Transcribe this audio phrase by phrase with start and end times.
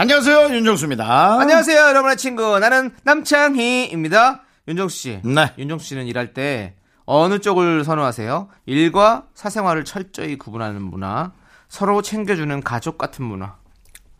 [0.00, 1.40] 안녕하세요 윤정수입니다.
[1.40, 2.56] 안녕하세요, 여러분의 친구.
[2.60, 4.42] 나는 남창희입니다.
[4.68, 5.20] 윤정수 씨.
[5.24, 5.52] 네.
[5.58, 8.48] 윤정수 씨는 일할 때 어느 쪽을 선호하세요?
[8.66, 11.32] 일과 사생활을 철저히 구분하는 문화,
[11.68, 13.56] 서로 챙겨주는 가족 같은 문화.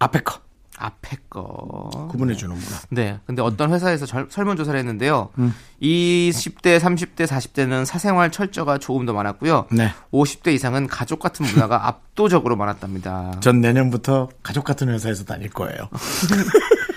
[0.00, 0.40] 앞에 거
[0.78, 1.90] 앞에 거.
[2.10, 2.76] 구분해 주는구나.
[2.90, 3.18] 네.
[3.26, 5.30] 근데 어떤 회사에서 절- 설문조사를 했는데요.
[5.38, 5.54] 음.
[5.82, 9.66] 20대, 30대, 40대는 사생활 철저가 조금 더 많았고요.
[9.72, 9.92] 네.
[10.12, 13.32] 50대 이상은 가족 같은 문화가 압도적으로 많았답니다.
[13.40, 15.88] 전 내년부터 가족 같은 회사에서 다닐 거예요.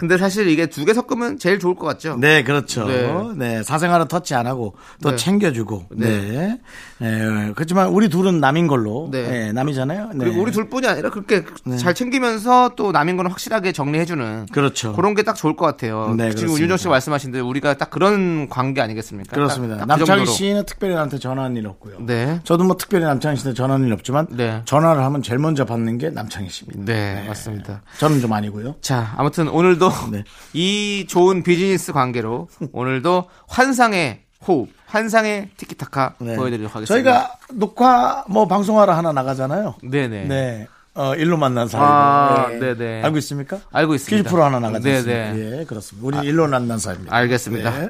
[0.00, 2.16] 근데 사실 이게 두 개 섞으면 제일 좋을 것 같죠?
[2.18, 2.86] 네, 그렇죠.
[2.86, 3.12] 네.
[3.36, 5.16] 네, 사생활은 터치 안 하고 또 네.
[5.16, 5.84] 챙겨주고.
[5.90, 6.08] 네.
[6.08, 6.58] 네.
[6.98, 7.52] 네.
[7.54, 9.08] 그렇지만 우리 둘은 남인 걸로.
[9.10, 9.28] 네.
[9.28, 9.52] 네.
[9.52, 10.10] 남이잖아요.
[10.14, 10.24] 네.
[10.24, 11.44] 그리고 우리 둘뿐이 아니라 그렇게
[11.78, 14.94] 잘 챙기면서 또 남인 거는 확실하게 정리해주는 그렇죠.
[14.94, 16.14] 그런 게 딱 좋을 것 같아요.
[16.16, 16.58] 네, 지금.
[16.58, 19.34] 윤정 씨가 말씀하신 대로 우리가 딱 그런 관계 아니겠습니까?
[19.34, 19.76] 그렇습니다.
[19.76, 20.34] 딱- 딱그 남창희 정도로.
[20.34, 21.96] 씨는 특별히 나한테 전화한 일 없고요.
[22.00, 22.40] 네.
[22.44, 24.62] 저도 뭐 특별히 남창희 씨한테 전화한 일 없지만 네.
[24.64, 26.90] 전화를 하면 제일 먼저 받는 게 남창희 씨입니다.
[26.90, 27.82] 네, 맞습니다.
[27.98, 28.76] 저는 좀 아니고요.
[28.80, 30.24] 자, 아무튼 오늘도 네.
[30.52, 36.36] 이 좋은 비즈니스 관계로 오늘도 환상의 호흡, 환상의 티키타카 네.
[36.36, 36.94] 보여드리도록 하겠습니다.
[36.94, 39.76] 저희가 녹화 뭐 방송하러 하나 나가잖아요.
[39.82, 40.24] 네네.
[40.24, 40.66] 네.
[40.94, 41.80] 어, 일로 만난 사이.
[41.80, 43.02] 아, 네 네.
[43.04, 43.60] 알고 있습니까?
[43.70, 44.16] 알고 있습니다.
[44.16, 45.60] 퀴즈 프로 하나 나가지 네네.
[45.60, 46.06] 예, 그렇습니다.
[46.18, 47.14] 우리 일로 만난 사이입니다.
[47.14, 47.70] 알겠습니다.
[47.78, 47.88] 네.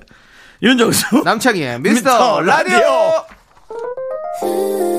[0.62, 1.22] 윤정수.
[1.24, 2.78] 남창희의 미스터, 미스터 라디오!
[4.42, 4.89] 라디오!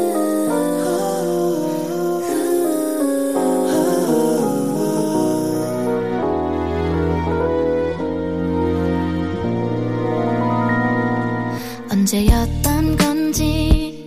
[12.02, 14.04] 언제였던 건지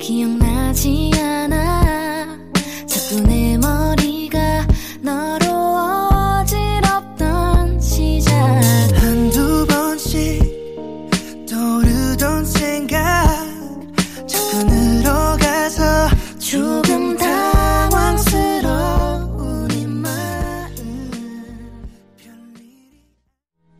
[0.00, 1.17] 기억나지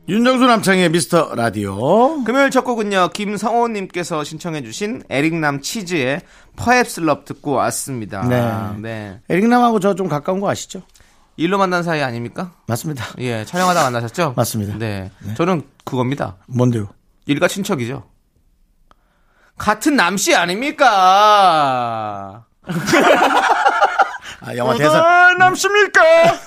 [0.09, 2.25] 윤정수 남창의 미스터 라디오.
[2.25, 6.23] 금요일 첫 곡은요, 김성호님께서 신청해주신 에릭남 치즈의
[6.57, 8.23] 퍼앱스 럽 듣고 왔습니다.
[8.27, 8.51] 네.
[8.81, 9.21] 네.
[9.29, 10.81] 에릭남하고 저 좀 가까운 거 아시죠?
[11.37, 12.53] 일로 만난 사이 아닙니까?
[12.67, 13.05] 맞습니다.
[13.19, 14.33] 예, 촬영하다 만나셨죠?
[14.37, 14.79] 맞습니다.
[14.79, 15.11] 네.
[15.37, 16.37] 저는 그겁니다.
[16.47, 16.89] 뭔데요?
[17.27, 18.05] 일가 친척이죠.
[19.59, 20.87] 같은 남씨 아닙니까?
[24.41, 25.34] 아, 영화 대사.
[25.38, 26.00] 남씨입니까?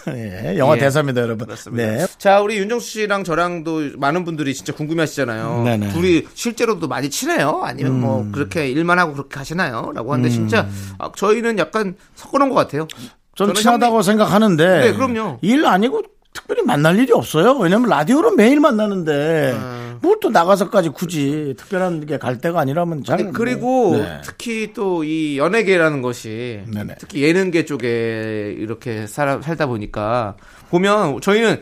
[0.15, 0.79] 예, 영화 예.
[0.79, 1.45] 대사입니다, 여러분.
[1.47, 1.83] 그렇습니다.
[1.83, 2.07] 네.
[2.17, 5.63] 자, 우리 윤정수 씨랑 저랑도 많은 분들이 진짜 궁금해 하시잖아요.
[5.63, 5.89] 네네.
[5.89, 7.61] 둘이 실제로도 많이 친해요?
[7.63, 8.31] 아니면 뭐 음.
[8.31, 9.91] 그렇게 일만 하고 그렇게 하시나요?
[9.93, 10.67] 라고 하는데 진짜
[10.99, 12.87] 아, 저희는 약간 섞어놓은 것 같아요.
[13.35, 14.79] 전 저는 친하다고 생각하는데.
[14.81, 15.39] 네, 그럼요.
[15.41, 16.03] 일 아니고
[16.33, 17.53] 특별히 만날 일이 없어요.
[17.57, 19.57] 왜냐면 라디오로 매일 만나는데.
[20.01, 23.19] 뭘또 나가서까지 굳이 특별한 게 갈 때가 아니라면 잘.
[23.21, 24.21] 아니, 그리고 네.
[24.23, 26.95] 특히 또 이 연예계라는 것이 네네.
[26.99, 30.35] 특히 예능계 쪽에 이렇게 살아, 살다 보니까
[30.69, 31.61] 보면 저희는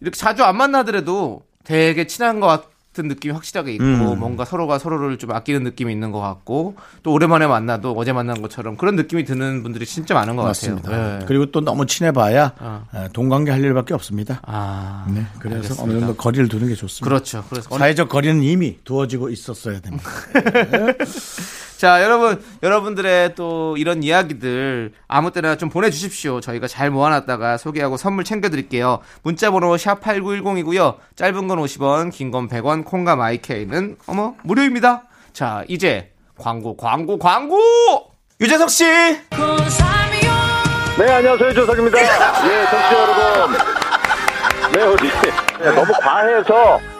[0.00, 2.46] 이렇게 자주 안 만나더라도 되게 친한 것
[2.92, 4.18] 같은 느낌이 확실하게 있고 음.
[4.18, 6.74] 뭔가 서로가 서로를 좀 아끼는 느낌이 있는 것 같고
[7.04, 10.90] 또 오랜만에 만나도 어제 만난 것처럼 그런 느낌이 드는 분들이 진짜 많은 것 맞습니다.
[10.90, 11.18] 같아요.
[11.20, 11.24] 네.
[11.26, 12.84] 그리고 또 너무 친해봐야 어.
[12.94, 14.40] 에, 동관계 할 일밖에 없습니다.
[14.44, 15.82] 아, 네, 그래서 알겠습니다.
[15.84, 17.04] 어느 정도 거리를 두는 게 좋습니다.
[17.08, 17.44] 그렇죠.
[17.48, 20.04] 그래서 사회적 거리는 이미 두어지고 있었어야 됩니다.
[21.80, 26.42] 자, 여러분, 여러분들의 또 이런 이야기들 아무 때나 좀 보내주십시오.
[26.42, 28.98] 저희가 잘 모아놨다가 소개하고 선물 챙겨드릴게요.
[29.22, 30.96] 문자번호 샵8910이고요.
[31.16, 35.04] 짧은 건 50원, 긴 건 100원, 콩과 마이케이는, 어머, 무료입니다.
[35.32, 37.58] 자, 이제 광고, 광고, 광고!
[38.42, 38.84] 유재석 씨!
[38.84, 39.18] 네,
[41.10, 41.54] 안녕하세요.
[41.54, 41.98] 조석입니다.
[41.98, 42.06] 예,
[42.66, 43.56] 정치 여러분.
[44.74, 45.06] 네, 어디.
[45.64, 46.99] 예, 너무 과해서, 어,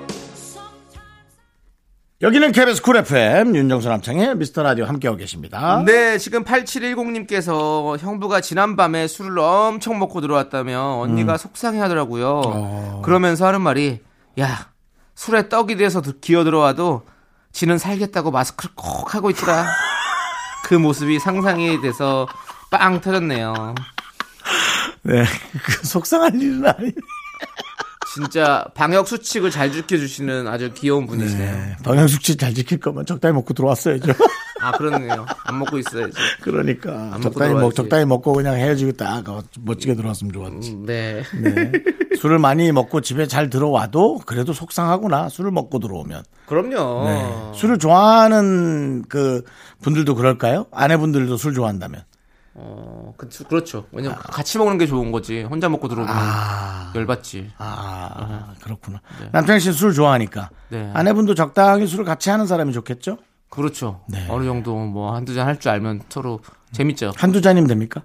[2.21, 5.81] 여기는 KBS Cool FM 윤정수 남창희의 미스터 라디오 함께하고 계십니다.
[5.83, 11.09] 네, 지금 8710님께서 형부가 지난밤에 술을 엄청 먹고 들어왔다며 음.
[11.09, 12.41] 언니가 속상해 하더라고요.
[12.45, 13.01] 어.
[13.03, 14.01] 그러면서 하는 말이,
[14.39, 14.69] 야,
[15.15, 17.07] 술에 떡이 돼서 드- 기어 들어와도
[17.53, 19.65] 지는 살겠다고 마스크를 꼭 하고 있더라.
[20.65, 22.27] 그 모습이 상상이 돼서
[22.69, 23.73] 빵 터졌네요.
[25.01, 25.23] 네.
[25.63, 26.91] 그 속상할 일은 아니.
[28.13, 31.51] 진짜 방역 수칙을 잘 지켜주시는 아주 귀여운 분이시네요.
[31.51, 31.75] 네.
[31.83, 34.11] 방향수치 잘 지킬 거면 적당히 먹고 들어왔어야죠.
[34.61, 35.25] 아, 그러네요.
[35.45, 36.13] 안 먹고 있어야지.
[36.41, 37.73] 그러니까 적당히 먹.
[37.73, 40.75] 적당히 먹고 그냥 헤어지고 딱 어, 멋지게 들어왔으면 좋았지.
[40.85, 41.23] 네.
[41.41, 41.71] 네.
[42.19, 45.29] 술을 많이 먹고 집에 잘 들어와도 그래도 속상하구나.
[45.29, 46.23] 술을 먹고 들어오면.
[46.45, 47.05] 그럼요.
[47.07, 47.59] 네.
[47.59, 49.43] 술을 좋아하는 그
[49.81, 50.65] 분들도 그럴까요?
[50.71, 52.03] 아내분들도 술 좋아한다면.
[52.53, 53.85] 어, 그, 그렇죠.
[53.91, 55.43] 왜냐면 같이 먹는 게 좋은 거지.
[55.43, 56.13] 혼자 먹고 들어오면
[56.95, 57.51] 열받지.
[57.57, 59.01] 아, 그렇구나.
[59.31, 60.49] 남창희 씨는 술 좋아하니까.
[60.69, 60.91] 네.
[60.93, 63.17] 아내분도 적당히 술을 같이 하는 사람이 좋겠죠?
[63.49, 64.01] 그렇죠.
[64.07, 64.25] 네.
[64.29, 66.39] 어느 정도 뭐 한두 잔 할 줄 알면 서로
[66.71, 67.11] 재밌죠.
[67.17, 68.01] 한두 잔이면 됩니까?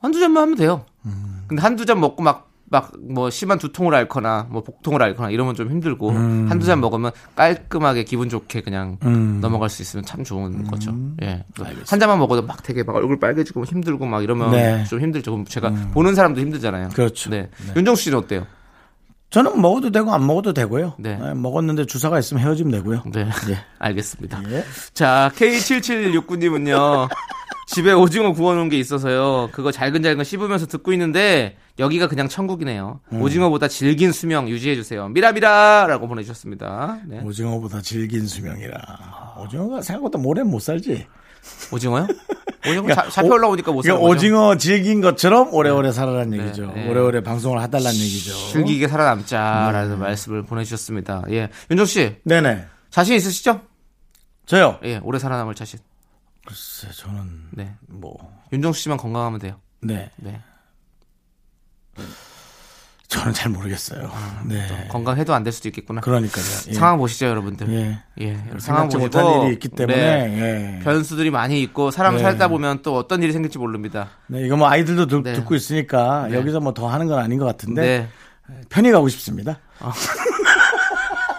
[0.00, 0.84] 한두 잔만 하면 돼요.
[1.04, 1.44] 음.
[1.48, 5.70] 근데 한두 잔 먹고 막, 막, 뭐, 심한 두통을 앓거나, 뭐, 복통을 앓거나, 이러면 좀
[5.70, 6.46] 힘들고, 음.
[6.50, 8.98] 한두 잔 먹으면 깔끔하게 기분 좋게 그냥
[9.40, 10.64] 넘어갈 수 있으면 참 좋은 음.
[10.64, 10.92] 거죠.
[11.22, 11.44] 예.
[11.88, 14.84] 한 잔만 먹어도 막 되게 막 얼굴 빨개지고 힘들고 막 이러면 네.
[14.84, 15.30] 좀 힘들죠.
[15.30, 16.88] 그럼 제가 보는 사람도 힘들잖아요.
[16.90, 17.30] 그렇죠.
[17.30, 17.50] 네.
[17.76, 18.46] 윤정수 씨는 어때요?
[19.30, 20.94] 저는 먹어도 되고 안 먹어도 되고요.
[20.98, 21.16] 네.
[21.16, 23.02] 네, 먹었는데 주사가 있으면 헤어지면 되고요.
[23.12, 23.28] 네.
[23.50, 23.58] 예.
[23.78, 24.40] 알겠습니다.
[24.50, 24.64] 예.
[24.94, 27.08] 자, K7769님은요.
[27.66, 29.50] 집에 오징어 구워놓은 게 있어서요.
[29.52, 33.00] 그거 잘근잘근 씹으면서 듣고 있는데 여기가 그냥 천국이네요.
[33.12, 33.20] 음.
[33.20, 35.08] 오징어보다 질긴 수명 유지해주세요.
[35.08, 37.00] 미라미라라고 보내주셨습니다.
[37.06, 37.20] 네.
[37.24, 39.36] 오징어보다 질긴 수명이라.
[39.40, 41.06] 오징어가 생각보다 오래 못 살지.
[41.72, 42.06] 오징어요?
[42.68, 44.06] 오징어 자, 잡혀 올라오니까 못 그러니까.
[44.06, 46.72] 오징어 질긴 것처럼 오래오래 살아라는 얘기죠.
[46.72, 46.88] 네.
[46.88, 48.32] 오래오래 방송을 하달라는 얘기죠.
[48.52, 51.24] 즐기게 살아남자라는 말씀을 보내주셨습니다.
[51.30, 52.64] 예, 윤정 씨 네네.
[52.90, 53.60] 자신 있으시죠?
[54.46, 54.78] 저요.
[54.84, 55.78] 예, 오래 살아남을 자신.
[56.46, 58.16] 글쎄, 저는 네, 뭐,
[58.52, 59.60] 윤정수 씨만 건강하면 돼요.
[59.82, 60.10] 네.
[60.16, 60.40] 네,
[63.08, 64.10] 저는 잘 모르겠어요.
[64.46, 64.88] 네.
[64.90, 66.00] 건강해도 안 될 수도 있겠구나.
[66.00, 66.44] 그러니까요.
[66.68, 66.72] 예.
[66.72, 67.68] 상황 보시죠, 여러분들.
[67.72, 67.98] 예.
[68.20, 69.96] 예, 상황 보시고 일이 있기 때문에.
[70.28, 70.84] 네, 예.
[70.84, 72.22] 변수들이 많이 있고 사람 네.
[72.22, 74.10] 살다 보면 또 어떤 일이 생길지 모릅니다.
[74.26, 75.32] 네, 이거 뭐 아이들도 듣, 네.
[75.34, 76.36] 듣고 있으니까 네.
[76.36, 78.10] 여기서 뭐 더 하는 건 아닌 것 같은데
[78.48, 78.60] 네.
[78.68, 79.58] 편히 가고 싶습니다.
[79.80, 79.92] 아.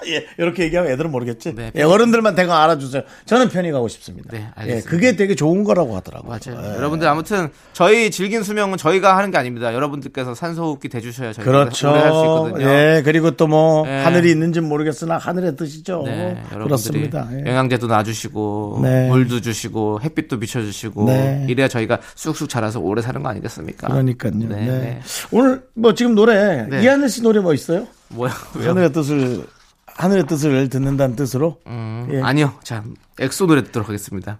[0.07, 1.55] 예, 이렇게 얘기하면 애들은 모르겠지.
[1.55, 3.03] 네, 예, 어른들만 대강 알아주세요.
[3.25, 4.29] 저는 편히 가고 싶습니다.
[4.31, 4.89] 네, 예, 알겠습니다.
[4.89, 6.29] 그게 되게 좋은 거라고 하더라고요.
[6.29, 6.61] 맞아요.
[6.63, 6.75] 예.
[6.77, 9.73] 여러분들 아무튼 저희 질긴 수명은 저희가 하는 게 아닙니다.
[9.73, 11.89] 여러분들께서 산소호흡기 대주셔야 저희가 그렇죠.
[11.91, 12.69] 오래 할수 있거든요.
[12.69, 14.03] 예, 그리고 또뭐 네.
[14.03, 16.03] 하늘이 있는지 는 모르겠으나 하늘의 뜻이죠.
[16.05, 17.27] 네, 그렇습니다.
[17.33, 17.49] 예.
[17.49, 19.07] 영양제도 놔주시고 네.
[19.09, 21.45] 물도 주시고 햇빛도 비춰주시고 네.
[21.49, 23.87] 이래야 저희가 쑥쑥 자라서 오래 사는 거 아니겠습니까?
[23.87, 24.33] 그러니까요.
[24.35, 24.65] 네, 네.
[24.65, 24.99] 네.
[25.31, 26.83] 오늘 뭐 지금 노래 네.
[26.83, 27.87] 이하늘 씨 노래 뭐 있어요?
[28.09, 28.31] 뭐야?
[28.53, 29.45] 하늘의 뜻을
[29.97, 32.21] 하늘의 뜻을 듣는다는 뜻으로 음, 예.
[32.21, 32.53] 아니요.
[32.63, 32.83] 자,
[33.19, 34.39] 엑소 노래 듣도록 하겠습니다.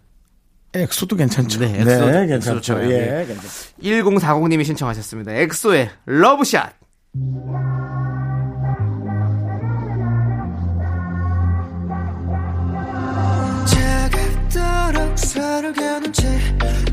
[0.73, 1.59] 엑소도 괜찮죠.
[1.59, 1.83] 네,
[2.27, 2.61] 괜찮죠.
[2.61, 2.91] 좋아요.
[2.91, 3.25] 예, 네.
[3.25, 3.49] 괜찮죠.
[3.81, 5.33] 1040님이 신청하셨습니다.
[5.33, 6.73] 엑소의 Love Shot.
[13.65, 16.27] 차갑도록 서로 겨눈 채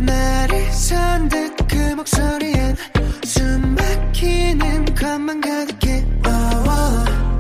[0.01, 2.77] 날이 산듯 그 목소리엔
[3.25, 7.34] 숨 막히는 것만 가득해 oh, oh,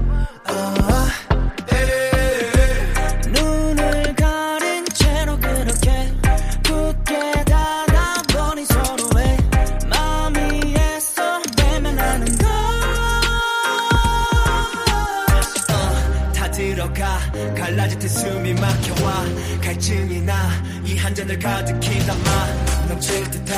[16.74, 17.20] 들어가
[17.54, 19.24] 갈라질 때 숨이 막혀와
[19.62, 23.56] 갈증이 나이 한 잔을 가득히 담아 넘칠 듯한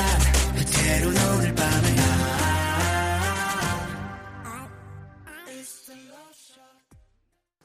[0.71, 1.97] 때론 오늘 밤에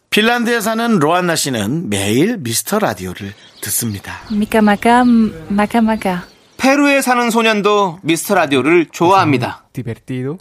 [0.09, 3.33] 핀란드에 사는 로안나 씨는 매일 미스터 라디오를
[3.63, 4.13] 듣습니다.
[4.31, 4.59] Maka
[5.81, 6.19] maka.
[6.59, 9.65] 페루에 사는 소년도 미스터 라디오를 좋아합니다.
[9.73, 10.37] divertido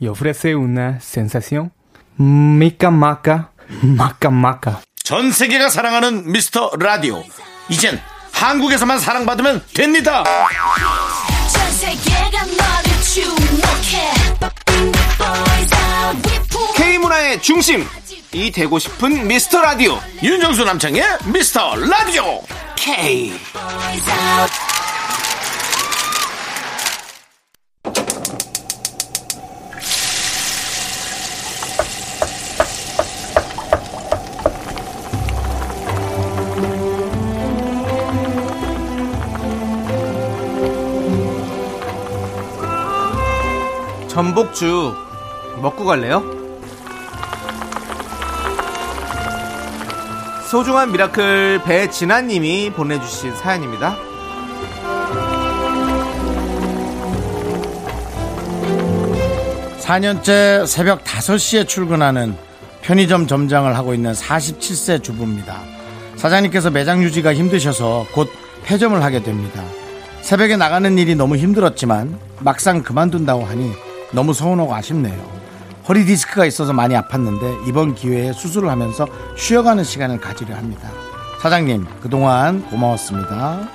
[0.00, 1.70] y ofrece una sensación
[2.18, 3.51] mica maca,
[3.82, 4.76] maca maca.
[5.04, 7.24] 전 세계가 사랑하는 미스터 라디오.
[7.68, 8.00] 이젠
[8.32, 10.24] 한국에서만 사랑받으면 됩니다.
[16.76, 17.86] K 문화의 중심.
[18.32, 20.00] 이 되고 싶은 미스터 라디오.
[20.22, 22.42] 윤정수 남창의 미스터 라디오.
[22.76, 23.32] K.
[44.12, 44.94] 전복죽
[45.62, 46.22] 먹고 갈래요?
[50.50, 53.96] 소중한 miracle 배진아님이 보내주신 사연입니다.
[59.80, 62.36] 4년째 새벽 5시에 출근하는
[62.82, 65.58] 편의점 점장을 하고 있는 47세 주부입니다.
[66.16, 68.30] 사장님께서 매장 유지가 힘드셔서 곧
[68.64, 69.64] 폐점을 하게 됩니다.
[70.20, 73.72] 새벽에 나가는 일이 너무 힘들었지만 막상 그만둔다고 하니
[74.12, 75.42] 너무 서운하고 아쉽네요.
[75.88, 80.88] 허리 디스크가 있어서 많이 아팠는데 이번 기회에 수술을 하면서 쉬어가는 시간을 가지려 합니다.
[81.42, 83.68] 사장님, 그동안 고마웠습니다.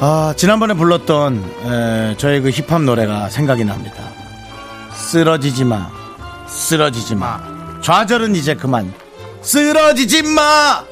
[0.00, 4.04] 아, 지난번에 불렀던 에, 저의 그 힙합 노래가 생각이 납니다.
[4.92, 5.90] 쓰러지지 마.
[6.46, 7.40] 쓰러지지 마.
[7.82, 8.94] 좌절은 이제 그만.
[9.52, 10.84] 쓰러지지 마!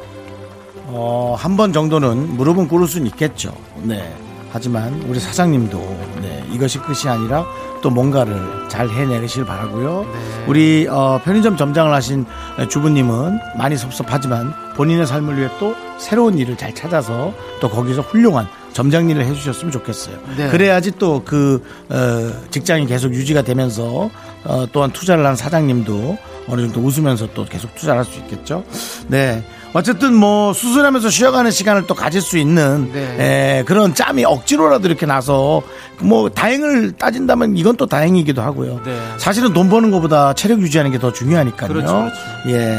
[0.88, 3.52] 어, 한 번 정도는 무릎은 꿇을 수는 있겠죠.
[3.82, 4.10] 네.
[4.50, 5.78] 하지만 우리 사장님도
[6.22, 7.44] 네, 이것이 끝이 아니라
[7.82, 10.06] 또 뭔가를 잘 해내시길 바라고요.
[10.46, 12.24] 우리 어, 편의점 점장을 하신
[12.70, 19.10] 주부님은 많이 섭섭하지만 본인의 삶을 위해 또 새로운 일을 잘 찾아서 또 거기서 훌륭한 점장
[19.10, 20.16] 일을 해주셨으면 좋겠어요.
[20.38, 20.48] 네.
[20.48, 24.08] 그래야지 또그 직장이 계속 유지가 되면서
[24.44, 26.16] 어, 또한 투자를 한 사장님도
[26.48, 28.64] 어느 정도 웃으면서 또 계속 투자를 할수 있겠죠.
[29.08, 29.44] 네.
[29.72, 33.58] 어쨌든 뭐 수술하면서 쉬어가는 시간을 또 가질 수 있는 네.
[33.58, 35.60] 에, 그런 짬이 억지로라도 이렇게 나서
[36.00, 38.80] 뭐 다행을 따진다면 이건 또 다행이기도 하고요.
[38.84, 38.98] 네.
[39.18, 41.68] 사실은 돈 버는 것보다 체력 유지하는 게 더 중요하니까요.
[41.68, 42.16] 그렇죠, 그렇죠.
[42.48, 42.78] 예.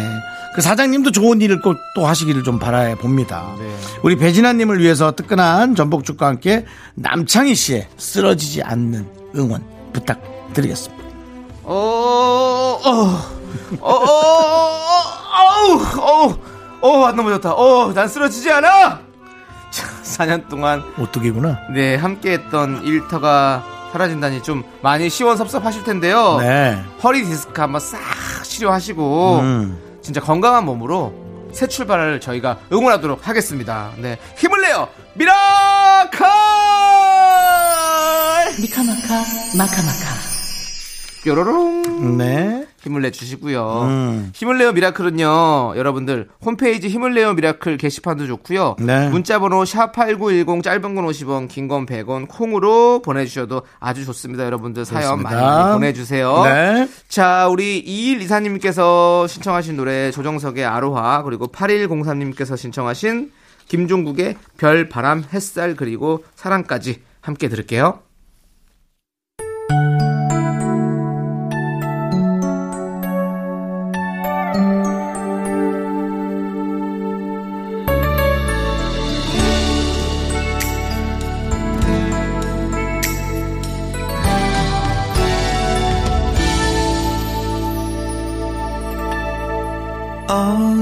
[0.56, 3.46] 그 사장님도 좋은 일을 꼭 또 하시기를 좀 바라 봅니다.
[3.60, 3.68] 네.
[4.02, 9.06] 우리 배진아님을 위해서 뜨끈한 전복죽과 함께 남창희 씨의 쓰러지지 않는
[9.36, 11.04] 응원 부탁드리겠습니다.
[11.64, 13.37] 어, 어,
[13.80, 15.04] 어, 어, 어,
[15.40, 16.36] 어우, 어우,
[16.82, 17.52] 어우, 안 넘어졌다.
[17.54, 19.00] 어, 난 쓰러지지 않아!
[19.70, 21.60] 자, 4년 동안, 오뚜기구나.
[21.74, 26.38] 네, 함께 했던 일터가 사라진다니 좀 많이 시원섭섭하실 텐데요.
[26.40, 26.82] 네.
[27.04, 28.00] 허리 디스크 한번 싹
[28.44, 30.00] 치료하시고, 음.
[30.02, 31.14] 진짜 건강한 몸으로
[31.54, 33.92] 새 출발을 저희가 응원하도록 하겠습니다.
[33.98, 34.18] 네.
[34.38, 34.88] 힘을 내요!
[35.16, 36.26] Miracle!
[38.62, 39.24] 미카마카
[39.58, 40.06] 마카마카
[41.24, 42.18] 뾰로롱!
[42.18, 42.67] 네.
[42.88, 43.82] 힘을 내주시고요.
[43.84, 44.32] 음.
[44.34, 48.78] 힘을 내요 miracle은요, 여러분들 홈페이지 힘을 내요 miracle 게시판도 좋고요.
[48.80, 49.10] 네.
[49.10, 54.46] 문자번호 샵 #8910 짧은 건 50원, 긴 건 100원 콩으로 보내주셔도 아주 좋습니다.
[54.46, 55.22] 여러분들 사연.
[55.22, 56.44] 많이, 많이 보내주세요.
[56.46, 56.88] 네.
[57.10, 63.32] 자, 우리 2124님께서 신청하신 노래 조정석의 아로하 그리고 8103님께서 신청하신
[63.68, 68.00] 김종국의 별, 바람, 햇살 그리고 사랑까지 함께 들을게요.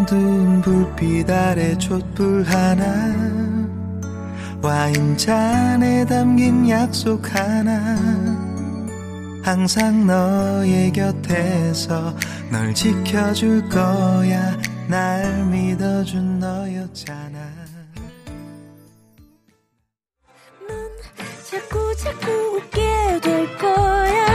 [0.05, 2.85] 어두운 불빛 아래 촛불 하나
[4.61, 7.95] 와인잔에 담긴 약속 하나.
[9.43, 12.15] 항상 너의 곁에서
[12.51, 14.55] 널 지켜줄 거야.
[14.87, 17.39] 날 믿어준 너였잖아.
[21.49, 24.34] 자꾸 자꾸 웃게 될 거야.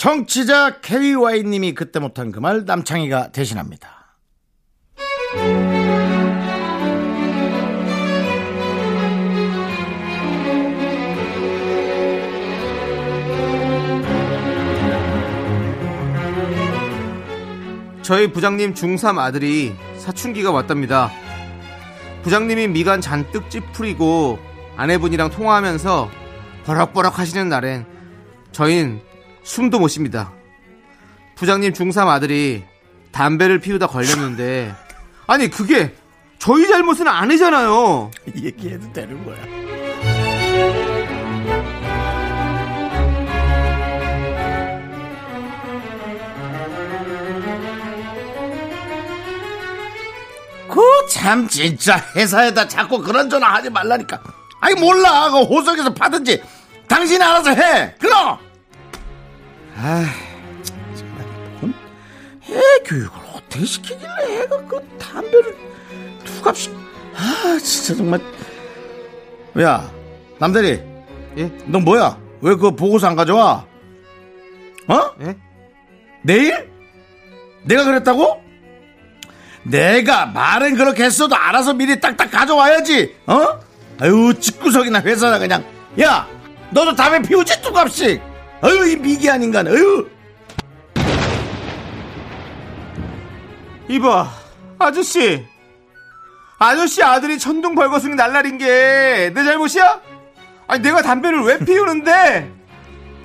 [0.00, 4.16] 청취자 KY님이 그때 못한 그 말 남창희가 대신합니다.
[18.00, 21.10] 저희 부장님 중3 아들이 사춘기가 왔답니다.
[22.22, 24.38] 부장님이 미간 잔뜩 찌푸리고
[24.76, 26.10] 아내분이랑 통화하면서
[26.64, 27.84] 버럭버럭 하시는 날엔
[28.52, 29.02] 저흰
[29.42, 30.32] 숨도 못 쉽니다.
[31.36, 32.64] 부장님 중3 아들이
[33.12, 34.74] 담배를 피우다 걸렸는데
[35.26, 35.94] 아니 그게
[36.38, 38.10] 저희 잘못은 아니잖아요.
[38.36, 39.36] 얘기해도 되는 거야.
[50.68, 54.20] 그 참 진짜 회사에다 자꾸 그런 전화 하지 말라니까.
[54.60, 55.28] 아니 몰라.
[55.30, 56.42] 그 호석에서 파든지
[56.86, 57.94] 당신이 알아서 해.
[57.98, 58.38] 그럼.
[59.76, 60.04] 아,
[60.94, 61.26] 정말
[61.60, 61.74] 뭔
[62.50, 65.56] 애 교육을 어떻게 시키길래 애가 그 담배를
[66.24, 66.74] 두 갑씩.
[67.14, 68.20] 아, 진짜 정말.
[69.60, 69.90] 야,
[70.38, 70.82] 남대리.
[71.38, 71.50] 예?
[71.66, 72.18] 너 뭐야?
[72.40, 73.66] 왜 그 보고서 안 가져와?
[74.88, 75.00] 어?
[75.22, 75.36] 예?
[76.22, 76.70] 내일?
[77.64, 78.42] 내가 그랬다고?
[79.62, 83.14] 내가 말은 그렇게 했어도 알아서 미리 딱딱 가져와야지.
[83.26, 83.60] 어?
[84.00, 85.62] 아유 집구석이나 회사나 그냥.
[86.00, 86.26] 야,
[86.70, 88.20] 너도 담배 피우지 뚜갑씩.
[88.62, 89.66] 아유 이 미개한 인간.
[89.68, 90.08] 아유.
[93.88, 94.30] 이봐,
[94.78, 95.44] 아저씨.
[96.58, 100.00] 아저씨 아들이 천둥 벌거숭이 날라린 게 내 잘못이야?
[100.68, 102.52] 아니 내가 담배를 왜 피우는데?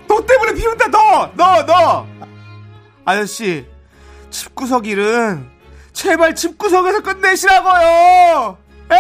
[0.08, 1.30] 너 때문에 피운다 너!
[1.36, 1.66] 너!
[1.66, 2.08] 너!
[3.04, 3.66] 아저씨
[4.30, 5.46] 집구석 일은
[5.92, 8.58] 제발 집구석에서 끝내시라고요!
[8.92, 8.96] 에?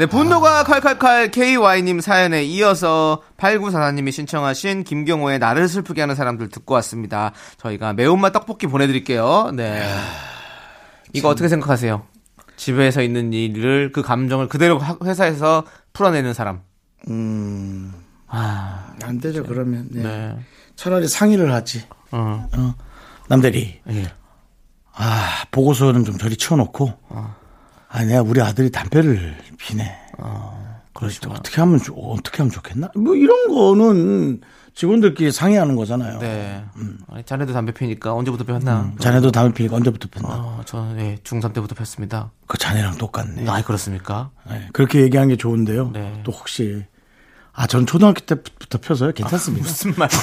[0.00, 7.32] 네, 분노가 칼칼칼 KY님 사연에 이어서 8944님이 신청하신 김경호의 나를 슬프게 하는 사람들 듣고 왔습니다.
[7.58, 9.50] 저희가 매운맛 떡볶이 보내드릴게요.
[9.54, 9.86] 네.
[11.12, 12.02] 이거 어떻게 생각하세요?
[12.56, 16.62] 집에서 있는 일을 그 감정을 그대로 하- 회사에서 풀어내는 사람.
[17.10, 17.92] 음,
[18.26, 19.86] 아, 안 되죠 그러면.
[19.90, 20.02] 네.
[20.02, 20.36] 네.
[20.76, 21.84] 차라리 상의를 하지.
[22.10, 22.74] 어, 어.
[23.28, 23.82] 남대리.
[23.90, 24.10] 예.
[24.94, 26.90] 아 보고서는 좀 저리 치워놓고.
[27.92, 29.96] 아 내가 우리 아들이 담배를 피네.
[30.94, 31.34] 그러시구나.
[31.34, 32.90] 어떻게 하면 좋- 어떻게 하면 좋겠나?
[32.94, 34.40] 뭐 이런 거는
[34.74, 36.18] 직원들끼리 상의하는 거잖아요.
[36.20, 36.64] 네.
[37.08, 38.92] 아니, 자네도 담배 피니까 언제부터 피웠나?
[39.00, 40.28] 자네도 담배 피니까 언제부터 폈나?
[40.28, 42.30] 어, 저는 예, 중3 때부터 폈습니다.
[42.46, 43.48] 그 자네랑 똑같네.
[43.48, 44.30] 아, 그렇습니까?
[44.48, 45.90] 네, 그렇게 얘기한 게 좋은데요.
[45.92, 46.20] 네.
[46.22, 46.84] 또 혹시
[47.52, 49.12] 아, 전 초등학교 때부터 펴서요.
[49.12, 49.66] 괜찮습니다.
[49.66, 50.18] 무슨 말이야?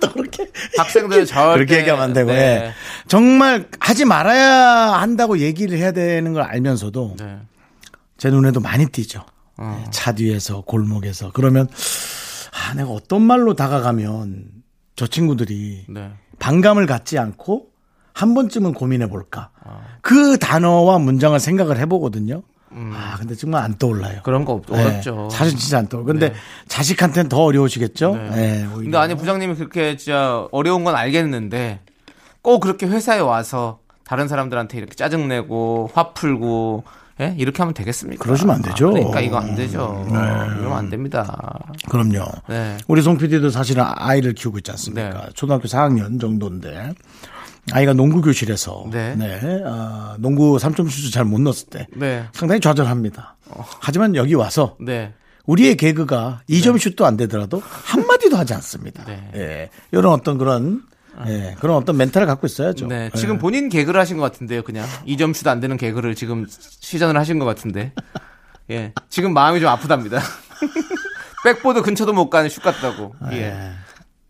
[0.00, 2.36] 또 그렇게 학생들 절대 그렇게 얘기하면 안 되고 네.
[2.36, 2.72] 예.
[3.08, 7.38] 정말 하지 말아야 한다고 얘기를 해야 되는 걸 알면서도 네.
[8.16, 9.24] 제 눈에도 많이 띄죠.
[9.56, 9.82] 어.
[9.84, 11.68] 네, 차 뒤에서 골목에서 그러면
[12.52, 14.46] 아 내가 어떤 말로 다가가면
[14.96, 16.10] 저 친구들이 네.
[16.38, 17.66] 반감을 갖지 않고
[18.12, 19.50] 한 번쯤은 고민해 볼까.
[19.64, 19.82] 어.
[20.02, 22.42] 그 단어와 문장을 생각을 해보거든요.
[22.72, 24.18] 아 근데 정말 안 떠올라요.
[24.18, 24.22] 음.
[24.22, 25.28] 그런 거 없- 네, 어렵죠.
[25.30, 26.04] 사실 진짜 안 떠올.
[26.04, 26.32] 근데
[26.68, 28.14] 자식한테는 더 어려우시겠죠.
[28.16, 28.30] 네.
[28.30, 28.76] 네, 오히려.
[28.82, 31.80] 근데 아니 부장님이 그렇게 진짜 어려운 건 알겠는데
[32.42, 36.84] 꼭 그렇게 회사에 와서 다른 사람들한테 이렇게 짜증내고 화 풀고
[37.20, 37.34] 예?
[37.36, 38.24] 이렇게 하면 되겠습니까?
[38.24, 38.90] 그러시면 안 되죠.
[38.92, 39.00] 네.
[39.00, 40.06] 아, 그러니까 이거 안 되죠.
[40.08, 41.58] 이러면 안 됩니다.
[41.90, 42.24] 그럼요.
[42.48, 42.78] 네.
[42.88, 45.10] 우리 송 PD도 사실은 아이를 키우고 있지 않습니까?
[45.10, 45.28] 네.
[45.34, 46.94] 초등학교 4학년 정도인데
[47.72, 49.14] 아이가 농구 교실에서 네.
[49.16, 52.24] 네, 아, 농구 3점 슛을 잘 못 넣었을 때 네.
[52.32, 53.36] 상당히 좌절합니다.
[53.80, 55.12] 하지만 여기 와서 네.
[55.46, 59.04] 우리의 개그가 2점 슛도 안 되더라도 한 마디도 하지 않습니다.
[59.04, 59.30] 네.
[59.34, 59.70] 예.
[59.92, 60.82] 이런 어떤 그런
[61.26, 62.86] 예, 그런 어떤 멘탈을 갖고 있어야죠.
[62.86, 63.10] 네.
[63.12, 63.18] 예.
[63.18, 64.86] 지금 본인 개그를 하신 것 같은데요, 그냥.
[65.06, 67.92] 2점 슛 안 되는 개그를 지금 시전을 하신 것 같은데.
[68.70, 68.92] 예.
[69.08, 70.20] 지금 마음이 좀 아프답니다.
[71.44, 73.14] 백보드 근처도 못 가는 슛 같다고.
[73.32, 73.70] 예.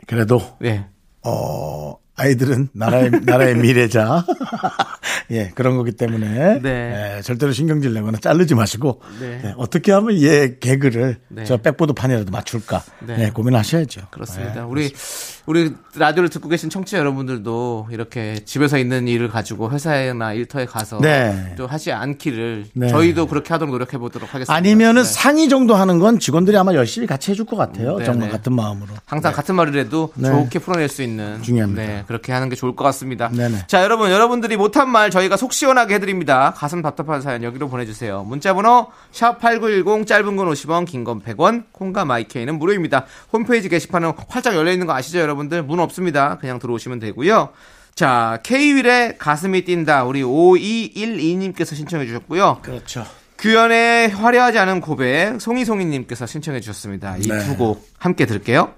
[0.07, 0.87] 그래도 예.
[1.23, 4.27] 어, 아이들은 나라의, 나라의 미래자.
[5.33, 6.61] 예, 그런 거기 때문에.
[6.61, 7.17] 네.
[7.17, 9.01] 예, 절대로 신경질 내거나 자르지 마시고.
[9.21, 9.41] 네.
[9.45, 11.45] 예, 어떻게 하면 얘 개그를 네.
[11.45, 12.83] 저 백보드 판이라도 맞출까.
[13.07, 13.17] 네.
[13.19, 14.03] 예, 고민하셔야죠.
[14.11, 14.61] 그렇습니다.
[14.61, 14.93] 예, 우리
[15.51, 21.55] 우리 라디오를 듣고 계신 청취자 여러분들도 이렇게 집에서 있는 일을 가지고 회사나 일터에 가서 네.
[21.59, 22.87] 또 하지 않기를 네.
[22.87, 24.55] 저희도 그렇게 하도록 노력해 보도록 하겠습니다.
[24.55, 25.09] 아니면은 네.
[25.09, 27.99] 상의 정도 하는 건 직원들이 아마 열심히 같이 해줄 것 같아요.
[27.99, 28.33] 네, 정말 네.
[28.33, 28.95] 같은 마음으로.
[29.07, 30.29] 항상 같은 말이라도 네.
[30.29, 31.83] 좋게 풀어낼 수 있는 중요합니다.
[31.83, 33.29] 네, 그렇게 하는 게 좋을 것 같습니다.
[33.31, 33.65] 네네.
[33.67, 36.55] 자, 여러분, 여러분들이 못한 말 저희가 속 시원하게 해드립니다.
[36.57, 38.23] 가슴 답답한 사연 여기로 보내주세요.
[38.23, 43.07] 문자번호 샵 #8910 짧은 건 50원, 긴 건 100원, 콩과 마이케이는 무료입니다.
[43.33, 45.63] 홈페이지 게시판은 활짝 열려 있는 거 아시죠, 여러분 들?
[45.63, 46.39] 문 없습니다.
[46.39, 47.51] 그냥 들어오시면 되고요.
[47.95, 50.05] 자, K-윌의 가슴이 뛴다.
[50.05, 52.61] 우리 5212님께서 신청해 주셨고요.
[52.63, 53.05] 그렇죠.
[53.39, 57.17] 규현의 화려하지 않은 고백 송이송이님께서 신청해 주셨습니다.
[57.17, 57.57] 이두 네.
[57.57, 58.75] 곡 함께 들을게요.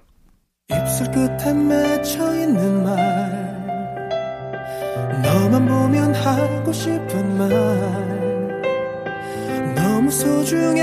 [0.71, 3.53] 입술 끝에 맺혀 있는 말
[5.23, 7.93] 너만 보면 하고 싶은 말
[10.13, 10.83] 소중해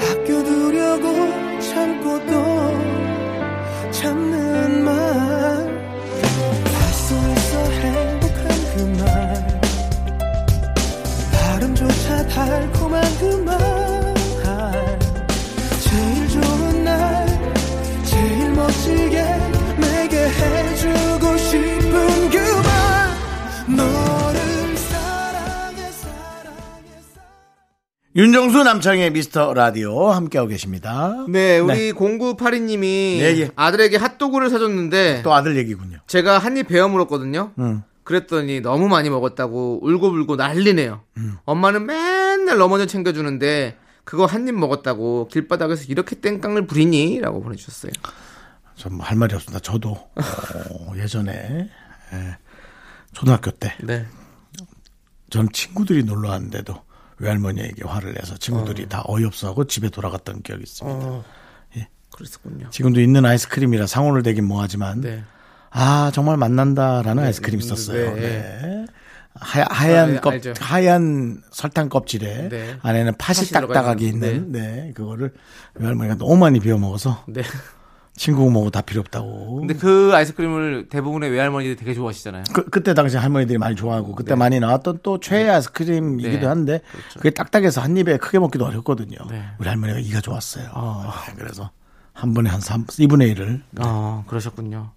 [0.00, 2.59] 아껴두려고 참고 또
[12.28, 13.58] 달콤한 그말
[15.80, 17.26] 제일 좋은 날
[18.04, 19.22] 제일 멋지게
[19.78, 25.82] 내게 해주고 싶은 그말 너를 사랑해
[28.14, 31.26] 윤정수 남창의 미스터 라디오 함께하고 계십니다.
[31.28, 33.50] 네, 우리 0982님이 네, 예.
[33.56, 35.98] 아들에게 핫도그를 사줬는데 또 아들 얘기군요.
[36.06, 37.52] 제가 한입 베어 물었거든요.
[37.58, 37.82] 음.
[38.14, 41.00] 그랬더니 너무 많이 먹었다고 울고불고 난리네요.
[41.44, 47.20] 엄마는 맨날 넘어져 챙겨주는데 그거 한 입 먹었다고 길바닥에서 이렇게 땡깡을 부리니?
[47.20, 47.92] 라고 보내주셨어요.
[48.74, 49.60] 전뭐할 말이 없습니다.
[49.60, 51.70] 저도 어, 예전에
[52.12, 52.36] 예,
[53.12, 54.04] 초등학교 때 네.
[55.30, 56.82] 전 친구들이 놀러 왔는데도
[57.18, 61.06] 외할머니에게 화를 내서 친구들이 다 어이없어하고 집에 돌아갔던 기억이 있습니다.
[61.06, 61.24] 어,
[62.12, 62.70] 그랬었군요.
[62.70, 65.22] 지금도 있는 아이스크림이라 상호를 대긴 뭐하지만 네.
[65.70, 68.14] 아 정말 만난다라는 아이스크림 있었어요.
[68.14, 68.20] 네.
[68.20, 68.86] 네.
[69.34, 70.52] 하, 하얀 아, 껍 알죠.
[70.58, 72.76] 하얀 설탕 껍질에 네.
[72.82, 74.92] 안에는 팥이 딱딱하게 있는, 있는 네.
[74.94, 75.32] 그거를
[75.74, 77.42] 외할머니가 너무 많이 비워 먹어서 네.
[78.16, 79.60] 친구 뭐고 다 필요 없다고.
[79.60, 82.44] 근데 그 아이스크림을 대부분의 외할머니들이 되게 좋아하시잖아요.
[82.52, 86.46] 그, 그때 당시 할머니들이 많이 좋아하고 그때 많이 나왔던 또 최애 아이스크림이기도 네.
[86.46, 86.80] 한데
[87.14, 89.16] 그게 딱딱해서 한 입에 크게 먹기도 어렵거든요.
[89.30, 89.44] 네.
[89.58, 90.64] 우리 할머니가 이가 좋았어요.
[91.28, 91.70] 네, 그래서
[92.12, 94.90] 한 번에 한 3, 2분의 1을 어, 그러셨군요.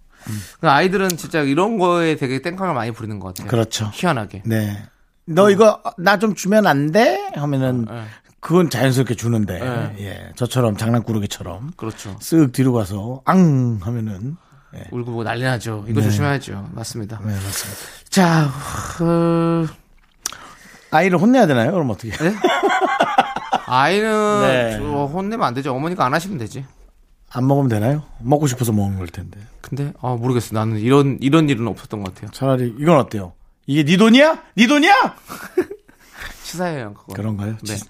[0.60, 3.48] 그 아이들은 진짜 이런 거에 되게 땡깡을 많이 부리는 것 같아요.
[3.50, 3.90] 그렇죠.
[3.94, 4.44] 희한하게.
[4.46, 4.84] 네.
[5.26, 7.32] 너 이거 나 좀 주면 안 돼?
[7.36, 8.04] 하면은 네.
[8.42, 9.96] 그건 자연스럽게 주는데 네.
[10.00, 12.18] 예 저처럼 장난꾸러기처럼 그렇죠.
[12.20, 14.36] 쓱 뒤로 가서 앙 하면은
[14.92, 15.86] 울고 보고 난리 나죠.
[15.88, 16.08] 이거 네.
[16.08, 16.70] 조심해야죠.
[16.74, 17.20] 맞습니다.
[17.24, 17.80] 네 맞습니다.
[18.10, 18.50] 자,
[19.02, 19.66] 어,
[20.92, 21.72] 아이를 혼내야 되나요?
[21.72, 22.12] 그럼 어떻게?
[23.66, 24.78] 아이는 네.
[24.78, 25.74] 저 혼내면 안 되죠.
[25.74, 26.66] 어머니가 안 하시면 되지.
[27.34, 28.04] 안 먹으면 되나요?
[28.20, 29.40] 먹고 싶어서 먹는 걸 텐데.
[29.62, 30.54] 근데 아 모르겠어.
[30.56, 32.32] 나는 이런 이런 일은 없었던 것 같아요.
[32.32, 33.34] 차라리 이건 어때요?
[33.66, 34.44] 이게 네 돈이야?
[34.56, 34.94] 네 돈이야?
[36.44, 37.14] 치사해요, 그거.
[37.14, 37.58] 그런가요?
[37.64, 37.76] 네.
[37.76, 37.86] 치-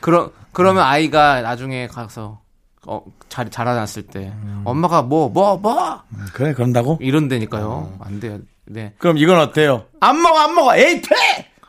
[0.00, 2.40] 그러 그러면 아이가 나중에 가서
[2.86, 4.32] 어, 잘 자라났을 때
[4.64, 6.98] 엄마가 뭐 뭐뭐 음, 그래 그런다고?
[7.00, 7.98] 이런다니까요.
[8.00, 8.38] 안 돼요.
[8.64, 8.94] 네.
[8.98, 9.86] 그럼 이건 어때요?
[10.00, 11.14] 안 먹어 안 먹어 에이 퇴!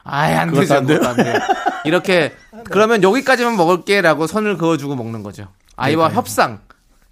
[0.04, 0.76] 아예 안 되죠.
[0.76, 1.00] 안 돼요?
[1.04, 1.34] 안 돼요.
[1.86, 2.34] 이렇게
[2.70, 5.48] 그러면 여기까지만 먹을게라고 선을 그어주고 먹는 거죠.
[5.76, 6.62] 아이와 협상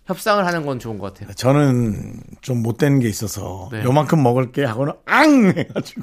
[0.05, 1.33] 협상을 하는 건 좋은 것 같아요.
[1.33, 3.83] 저는 좀 못된 게 있어서 네.
[3.83, 6.01] 요만큼 먹을게 하고는 앙 해가지고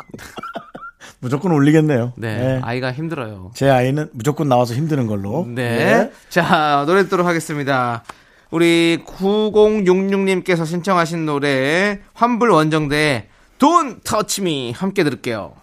[1.20, 2.12] 무조건 올리겠네요.
[2.16, 2.60] 네, 네.
[2.62, 3.52] 아이가 힘들어요.
[3.54, 5.46] 제 아이는 무조건 나와서 힘드는 걸로.
[5.48, 6.10] 네.
[6.28, 8.02] 자, 노래 듣도록 하겠습니다.
[8.50, 15.54] 우리 9066님께서 신청하신 노래 환불 원정대 Touch Me 함께 들을게요.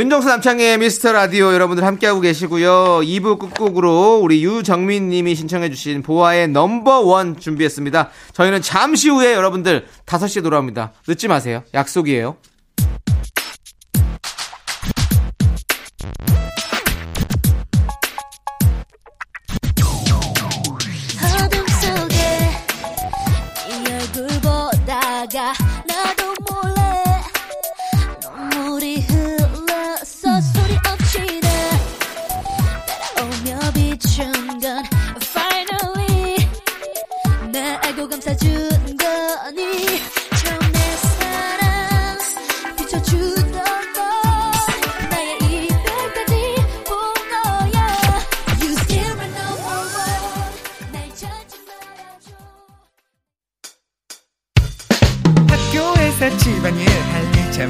[0.00, 3.00] 윤정수 남창의 미스터 라디오 여러분들 함께하고 계시고요.
[3.02, 8.08] 2부 끝곡으로 우리 유정민 님이 신청해주신 보아의 넘버원 준비했습니다.
[8.32, 10.94] 저희는 잠시 후에 여러분들 5시에 돌아옵니다.
[11.06, 11.64] 늦지 마세요.
[11.74, 12.38] 약속이에요.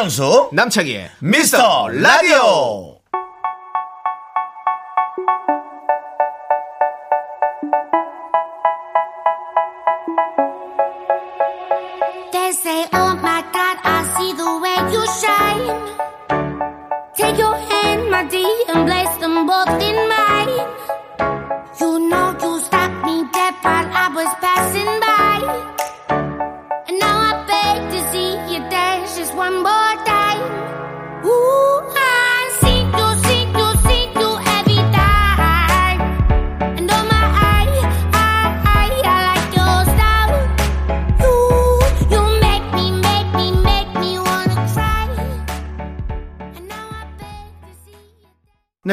[0.00, 2.89] 윤정수 남창희의 미스터 라디오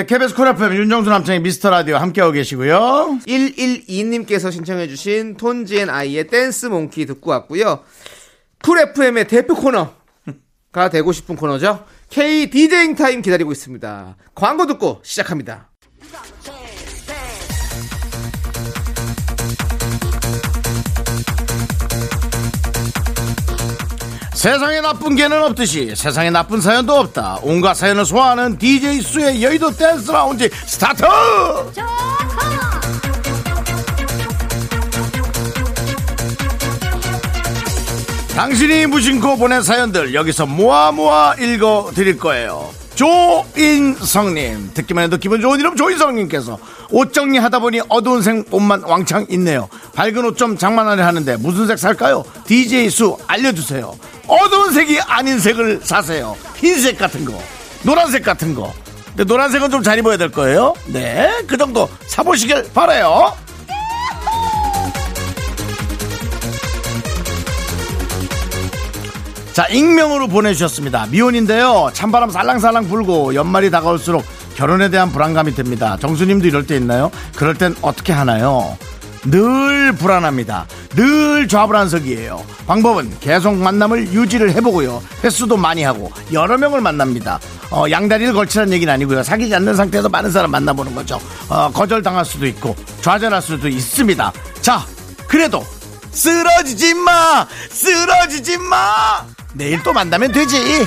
[0.08, 3.20] KBS Cool FM 윤정수 남창희의 미스터 라디오 함께하고 계시고요.
[3.28, 7.84] 112님께서 신청해주신 Tones and I의 Dance Monkey 듣고 왔고요.
[8.63, 11.86] Cool FM의 대표 코너가 되고 싶은 코너죠.
[12.10, 14.15] K DJing 타임 기다리고 있습니다.
[14.34, 15.72] 광고 듣고 시작합니다.
[24.38, 27.39] 세상에 나쁜 개는 없듯이 세상에 나쁜 사연도 없다.
[27.41, 31.04] 온갖 사연을 소화하는 DJ 수의 여의도 댄스 라운지 스타트!
[38.36, 42.76] 당신이 무심코 보낸 사연들 여기서 모아 모아 읽어 드릴 거예요.
[42.97, 46.57] 조인성님 듣기만 해도 기분 좋은 이름 조인성님께서
[46.91, 49.69] 옷 정리하다 보니 어두운 색 옷만 왕창 있네요.
[49.93, 52.23] 밝은 옷 좀 장만하려 하는데 무슨 색 살까요?
[52.45, 53.95] DJ 수 알려주세요.
[54.27, 56.36] 어두운 색이 아닌 색을 사세요.
[56.55, 57.33] 흰색 같은 거,
[57.83, 58.73] 노란색 같은 거.
[59.07, 60.73] 근데 노란색은 좀 잘 입어야 될 거예요.
[60.88, 63.33] 네, 그 정도 사보시길 바라요.
[69.58, 71.08] 자, 익명으로 보내주셨습니다.
[71.08, 71.89] 미혼인데요.
[71.91, 75.98] 찬바람 살랑살랑 불고 연말이 다가올수록 결혼에 대한 불안감이 듭니다.
[76.00, 77.10] 정수님도 이럴 때 있나요?
[77.36, 78.78] 그럴 땐 어떻게 하나요?
[79.26, 80.67] 늘 불안합니다.
[80.89, 82.46] 늘 좌불안석이에요.
[82.67, 85.02] 방법은 계속 만남을 유지를 해보고요.
[85.24, 87.39] 횟수도 많이 하고 여러 명을 만납니다.
[87.72, 89.24] 어, 양다리를 걸치라는 얘기는 아니고요.
[89.24, 91.20] 사귀지 않는 상태에서 많은 사람 만나보는 거죠.
[91.50, 94.34] 어, 거절당할 수도 있고 좌절할 수도 있습니다.
[94.62, 94.86] 자,
[95.28, 95.65] 그래도
[96.12, 97.48] 쓰러지지 마!
[97.72, 99.37] 쓰러지지 마!
[99.53, 100.86] 내일 또 만나면 되지.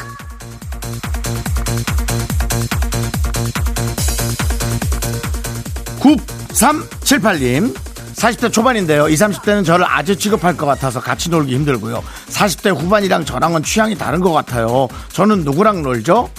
[5.99, 7.75] 9378님.
[8.15, 9.09] 40대 초반인데요.
[9.09, 12.03] 20, 30대는 저를 아재 취급할 것 같아서 같이 놀기 힘들고요.
[12.29, 14.89] 40대 후반이랑 저랑은 취향이 다른 것 같아요.
[15.09, 16.31] 저는 누구랑 놀죠?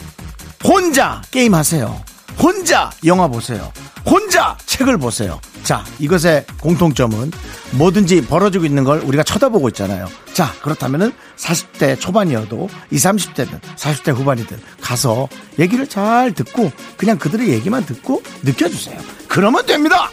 [0.64, 2.04] 혼자 게임하세요.
[2.38, 3.72] 혼자 영화 보세요.
[4.06, 5.40] 혼자 책을 보세요.
[5.64, 7.32] 자, 이것의 공통점은
[7.72, 10.08] 뭐든지 벌어지고 있는 걸 우리가 쳐다보고 있잖아요.
[10.34, 15.28] 자, 그렇다면은 40대 초반이어도 20, 30대든 40대 후반이든 가서
[15.60, 19.00] 얘기를 잘 듣고 그냥 그들의 얘기만 듣고 느껴주세요.
[19.28, 20.10] 그러면 됩니다.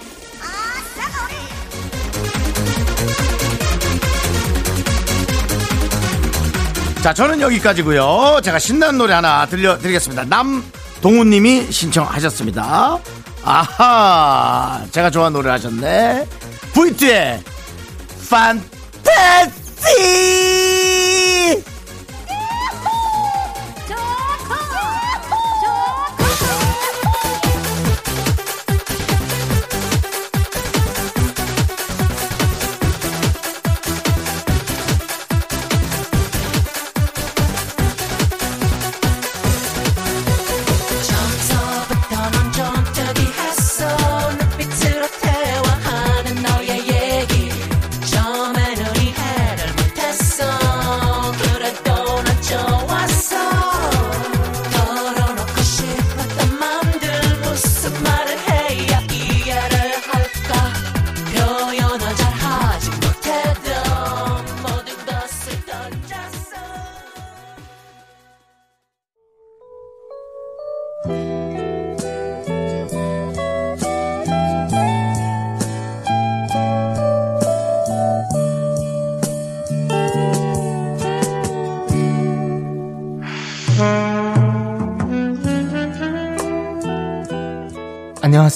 [7.03, 8.40] 자, 저는 여기까지고요.
[8.42, 10.24] 제가 신나는 노래 하나 들려드리겠습니다.
[10.24, 12.98] 남동우님이 신청하셨습니다.
[13.44, 16.27] 아하, 제가 좋아하는 노래 하셨네.
[16.74, 17.40] V2의
[18.31, 18.68] 판타지!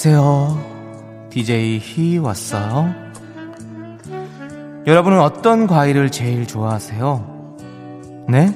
[0.05, 1.29] 안녕하세요.
[1.29, 2.93] DJ 히 왔어요.
[4.85, 7.55] 여러분은 어떤 과일을 제일 좋아하세요?
[8.27, 8.53] 네?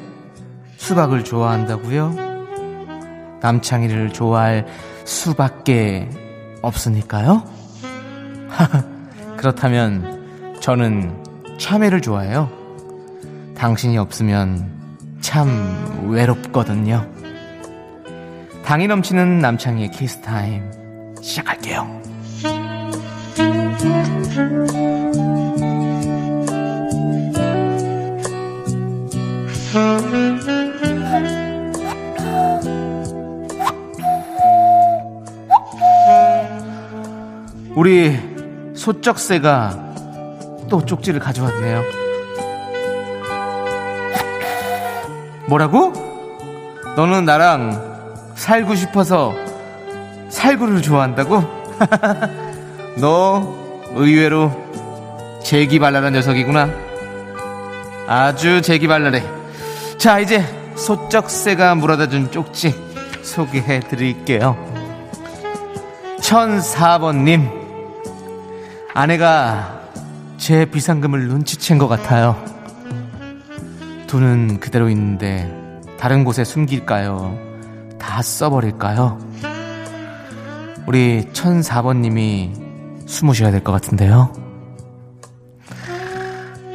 [0.75, 2.13] 수박을 좋아한다고요?
[3.41, 4.65] 남창희를 좋아할
[5.05, 6.09] 수밖에
[6.63, 7.43] 없으니까요?
[9.37, 11.23] 그렇다면 저는
[11.59, 12.49] 참외를 좋아해요.
[13.55, 14.69] 당신이 없으면
[15.21, 17.09] 참 외롭거든요.
[18.65, 20.76] 당이 넘치는 남창희의 키스타임
[21.27, 21.85] 시작할게요.
[37.75, 38.17] 우리
[38.73, 39.85] 소쩍새가
[40.69, 41.83] 또 쪽지를 가져왔네요.
[45.49, 45.93] 뭐라고?
[46.95, 49.46] 너는 나랑 살고 싶어서
[50.37, 51.43] 살구를 좋아한다고?
[53.01, 53.55] 너
[53.95, 54.51] 의외로
[55.43, 56.69] 재기발랄한 녀석이구나.
[58.07, 59.23] 아주 재기발랄해.
[59.97, 60.45] 자, 이제
[60.75, 62.75] 소쩍새가 물어다 준 쪽지
[63.23, 64.55] 소개해 드릴게요.
[66.19, 67.49] 1004번님.
[68.93, 69.81] 아내가
[70.37, 72.41] 제 비상금을 눈치챈 것 같아요.
[74.05, 75.51] 돈은 그대로 있는데
[75.99, 77.39] 다른 곳에 숨길까요?
[77.97, 79.26] 다 써버릴까요?
[80.87, 84.31] 우리 1004번님이 숨으셔야 될 것 같은데요.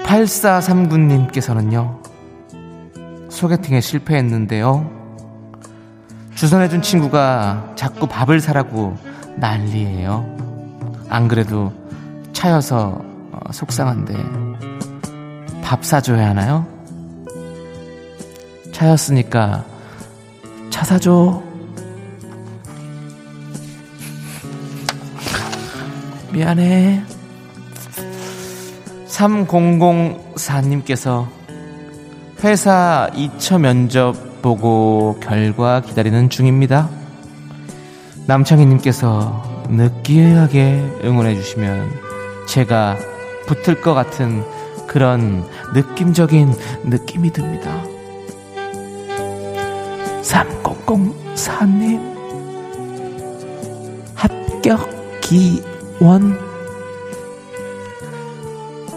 [0.05, 2.03] 8439님께서는요,
[3.31, 4.90] 소개팅에 실패했는데요.
[6.35, 8.96] 주선해준 친구가 자꾸 밥을 사라고
[9.37, 10.27] 난리예요.
[11.09, 11.72] 안 그래도
[12.33, 13.01] 차여서
[13.33, 14.14] 어, 속상한데
[15.62, 16.66] 밥 사줘야 하나요?
[18.72, 19.64] 차였으니까
[20.70, 21.42] 차 사줘.
[26.33, 27.03] 미안해.
[29.07, 31.29] 3004님께서
[32.42, 36.88] 회사 2차 면접 보고 결과 기다리는 중입니다.
[38.27, 41.90] 남창희님께서 느끼하게 응원해 주시면
[42.49, 42.97] 제가
[43.47, 44.45] 붙을 것 같은
[44.87, 47.83] 그런 느낌적인 느낌이 듭니다.
[50.23, 52.12] 3004님
[54.14, 54.88] 합격
[55.21, 55.62] 기
[56.02, 56.38] 원.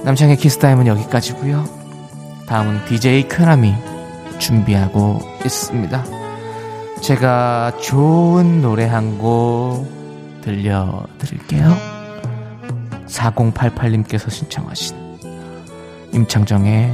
[0.03, 1.65] 남창의 키스타임은 여기까지고요.
[2.47, 3.73] 다음은 DJ 쾌남이
[4.39, 6.03] 준비하고 있습니다.
[7.01, 9.85] 제가 좋은 노래 한 곡
[10.41, 11.75] 들려드릴게요.
[13.07, 14.95] 4088님께서 신청하신
[16.13, 16.91] 임창정의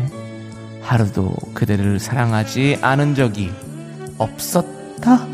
[0.82, 3.52] 하루도 그대를 사랑하지 않은 적이
[4.18, 5.26] 없었다?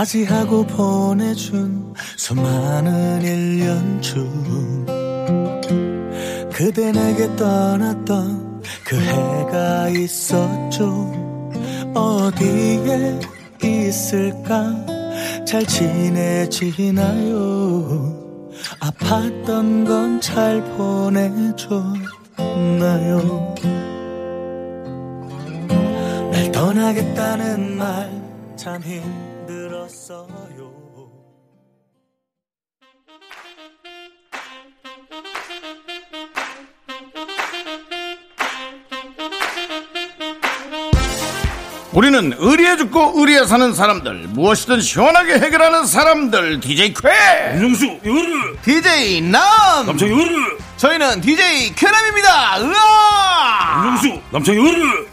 [0.00, 4.86] 맞이하고 보내준 수많은 일년 중.
[6.50, 11.12] 그대 내게 떠났던 그 해가 있었죠.
[11.94, 13.20] 어디에
[13.62, 14.74] 있을까?
[15.46, 17.36] 잘 지내지나요?
[18.80, 21.76] 아팠던 건 잘 보내줬나요?
[26.32, 28.20] 날 떠나겠다는 말
[28.56, 29.29] 참 힘
[30.10, 30.80] 들었어요.
[41.92, 47.54] 우리는 의리에 죽고 의리에 사는 사람들 무엇이든 시원하게 해결하는 사람들 DJ 쾌!
[47.54, 49.86] 윤정수 요르 DJ 남!
[49.86, 52.60] 남창희 요르 저희는 DJ 쾌남입니다.
[52.60, 53.84] 으아!
[53.84, 55.09] 윤정수 남창희 요르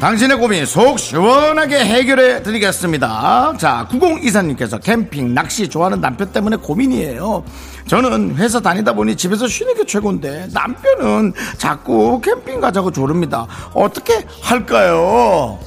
[0.00, 3.54] 당신의 고민 속 시원하게 해결해 드리겠습니다.
[3.58, 7.42] 자, 9024님께서 캠핑, 낚시 좋아하는 남편 때문에 고민이에요.
[7.86, 13.46] 저는 회사 다니다 보니 집에서 쉬는 게 최고인데 남편은 자꾸 캠핑 가자고 조릅니다.
[13.72, 15.58] 어떻게 할까요?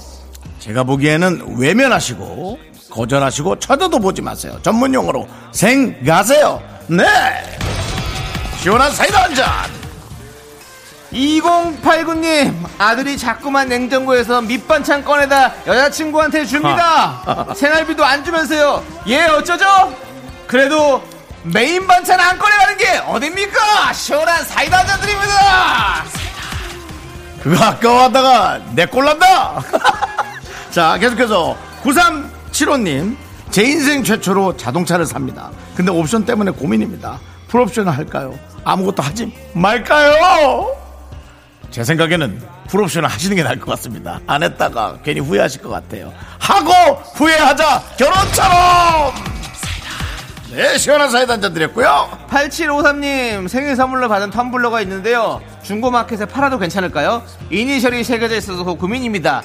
[0.59, 2.59] 제가 보기에는 외면하시고
[2.91, 4.59] 거절하시고 쳐다도 보지 마세요.
[4.61, 6.61] 전문 용어로 생가세요.
[6.88, 7.05] 네.
[8.59, 9.78] 시원한 사이다 한 잔.
[11.12, 19.66] 2089님 아들이 자꾸만 냉장고에서 밑반찬 꺼내다 여자친구한테 줍니다 생활비도 안 주면서요 얘 어쩌죠?
[20.47, 21.03] 그래도
[21.43, 26.05] 메인 반찬 안 꺼내가는 게 어딥니까 시원한 사이다 드립니다
[27.41, 29.64] 그거 아까워하다가 내 꼴난다.
[30.72, 33.16] 자, 계속해서 9375님.
[33.49, 35.49] 제 인생 최초로 자동차를 삽니다.
[35.76, 37.20] 근데 옵션 때문에 고민입니다.
[37.47, 38.38] 풀옵션을 할까요?
[38.64, 40.78] 아무것도 하지 말까요?
[41.72, 44.20] 제 생각에는 풀옵션을 하시는 게 나을 것 같습니다.
[44.28, 46.13] 안 했다가 괜히 후회하실 것 같아요.
[46.39, 46.72] 하고
[47.15, 49.13] 후회하자 결혼처럼.
[50.51, 52.09] 네, 시원한 사이다 한잔 드렸고요.
[52.30, 55.41] 8753님 생일 선물로 받은 텀블러가 있는데요.
[55.63, 57.24] 중고마켓에 팔아도 괜찮을까요?
[57.51, 59.43] 이니셜이 새겨져 있어서 고민입니다.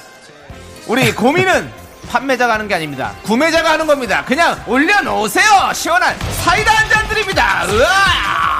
[0.87, 1.71] 우리 고민은
[2.09, 3.13] 판매자가 하는 게 아닙니다.
[3.23, 4.23] 구매자가 하는 겁니다.
[4.25, 5.71] 그냥 올려놓으세요.
[5.73, 7.65] 시원한 사이다 한 잔 드립니다.
[7.67, 8.54] 으아!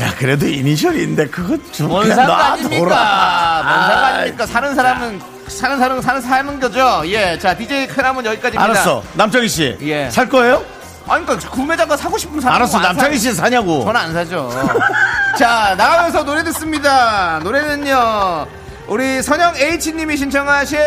[0.00, 3.62] 야, 그래도 이니셜인데 그거 좀뭔 그냥 상관입니까?
[3.64, 3.88] 뭔.
[3.88, 4.46] 상관입니까?
[4.46, 7.02] 사는 사람은 사는 사람은 사는 사는 거죠.
[7.06, 8.62] 예, 자 DJ 크람은 여기까지입니다.
[8.62, 9.02] 알았어.
[9.14, 9.76] 남창희 씨.
[9.82, 10.08] 예.
[10.10, 10.62] 살 거예요?
[11.08, 12.78] 아니, 그러니까 구매자가 사고 싶으면 사는 알았어.
[12.78, 13.82] 남창희 사- 씨 사냐고.
[13.84, 14.50] 저는 안 사죠.
[15.38, 17.40] 자, 나가면서 노래 듣습니다.
[17.42, 18.46] 노래는요.
[18.88, 20.78] 우리 선영 H님이 신청하신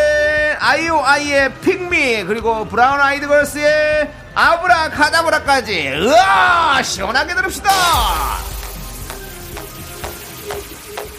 [0.58, 7.70] 아이오아이의 픽미 그리고 브라운 아이드 걸스의 아브라카다브라까지 으아 시원하게 들읍시다.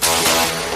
[0.05, 0.72] Thank you.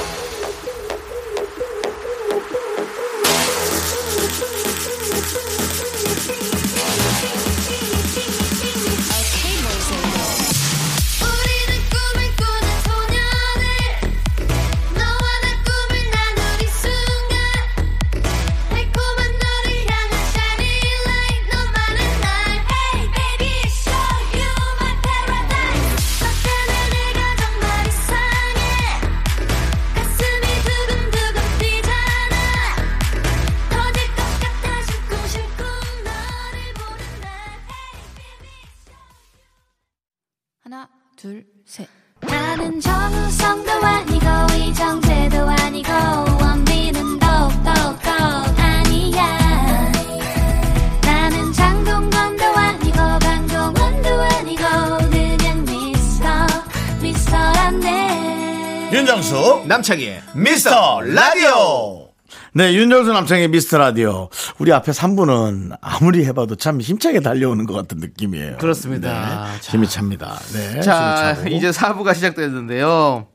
[59.88, 62.10] 남창희의 미스터 라디오.
[62.52, 64.28] 네, 윤정수 남창의 미스터 라디오.
[64.60, 68.58] 우리 앞에 3분은 아무리 해봐도 참 힘차게 달려오는 것 같은 느낌이에요.
[68.58, 69.46] 그렇습니다.
[69.54, 69.72] 네, 자.
[69.72, 70.38] 힘이 찹니다.
[70.54, 70.82] 네.
[70.82, 71.38] 자.
[71.50, 73.28] 이제 4부가 시작됐는데요.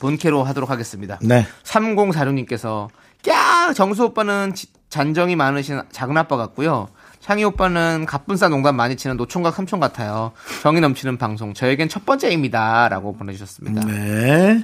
[0.00, 1.20] 본캐로 하도록 하겠습니다.
[1.22, 1.46] 네.
[1.62, 2.88] 3046님께서
[3.22, 6.88] 꺄 정수 오빠는 지- 잔정이 많으신 작은 아빠 같고요.
[7.20, 10.32] 창희 오빠는 가뿐싸 농담 많이 치는 노총각 삼촌 같아요.
[10.62, 13.86] 정이 넘치는 방송 저에겐 첫 번째입니다 라고 보내주셨습니다.
[13.86, 14.62] 네.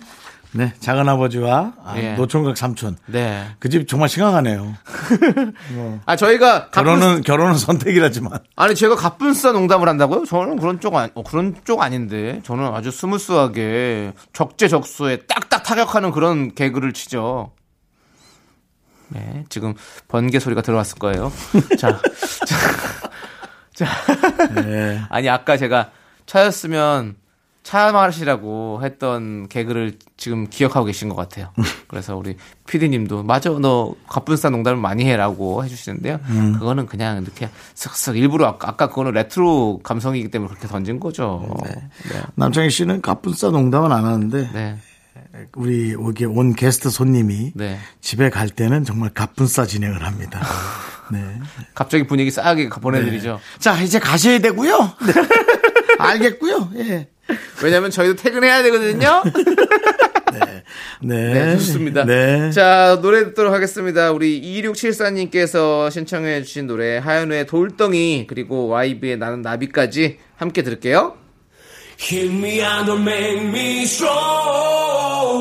[0.57, 0.73] 네.
[0.79, 2.15] 작은 아버지와 아, 예.
[2.15, 2.97] 노총각 삼촌.
[3.07, 3.45] 네.
[3.59, 4.75] 그 집 정말 심각하네요.
[6.07, 8.39] 아 저희가 결혼은 결혼은 선택이라지만.
[8.55, 10.25] 아니 제가 갑분싸 농담을 한다고요?
[10.27, 16.55] 저는 그런 쪽 아니, 어, 그런 쪽 아닌데 저는 아주 smooth하게 적재적소에 딱딱 타격하는 그런
[16.55, 17.51] 개그를 치죠.
[19.09, 19.75] 네, 지금
[20.09, 21.33] 번개 소리가 들어왔을 거예요.
[21.79, 22.01] 자,
[22.47, 22.57] 자,
[23.75, 24.55] 자.
[24.63, 25.01] 네.
[25.11, 25.91] 아니 아까 제가
[26.27, 27.17] 차였으면
[27.65, 31.51] 차 마시라고 했던 개그를 지금 기억하고 계신 것 같아요.
[31.89, 32.37] 그래서 우리
[32.69, 36.21] PD님도 맞아 너 가뿐싸 농담을 많이 해라고 해주시는데요.
[36.59, 41.57] 그거는 그냥 이렇게 쓱쓱 일부러 아까, 아까 그거는 레트로 감성이기 때문에 그렇게 던진 거죠.
[41.65, 41.73] 네.
[42.35, 44.77] 남창희 씨는 가뿐싸 농담은 안 하는데 네.
[45.57, 47.79] 우리 여기 온 게스트 손님이 네.
[48.01, 50.41] 집에 갈 때는 정말 가뿐싸 진행을 합니다.
[51.11, 51.41] 네.
[51.75, 53.41] 갑자기 분위기 싸게 보내드리죠.
[53.59, 54.79] 자, 이제 가셔야 되고요.
[55.07, 55.13] 네.
[55.99, 56.71] 알겠고요.
[56.77, 57.09] 예.
[57.63, 59.23] 왜냐면 저희도 퇴근해야 되거든요.
[61.03, 61.35] 네.
[61.35, 62.05] 네, 좋습니다.
[62.05, 62.51] 네.
[62.51, 64.11] 자, 노래 듣도록 하겠습니다.
[64.11, 71.17] 우리 2674님께서 신청해 주신 노래, 하연우의 돌덩이, 그리고 YB의 나는 나비까지 함께 들을게요.
[72.01, 75.35] Hit me and don't make me strong.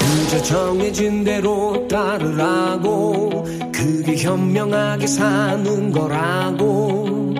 [0.00, 3.23] 그저 정해진 대로 따르라고
[3.84, 7.34] 그게 현명하게 사는 거라고.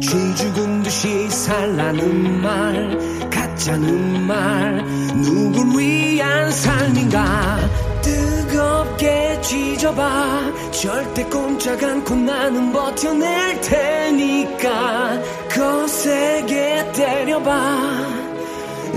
[0.00, 4.84] 쥐 죽은 듯이 살라는 말 가짜는 말
[5.22, 7.60] 누굴 위한 삶인가.
[8.02, 10.40] 뜨겁게 쥐져봐.
[10.72, 15.22] 절대 꼼짝 않고 나는 버텨낼 테니까.
[15.48, 18.24] 거세게 때려봐.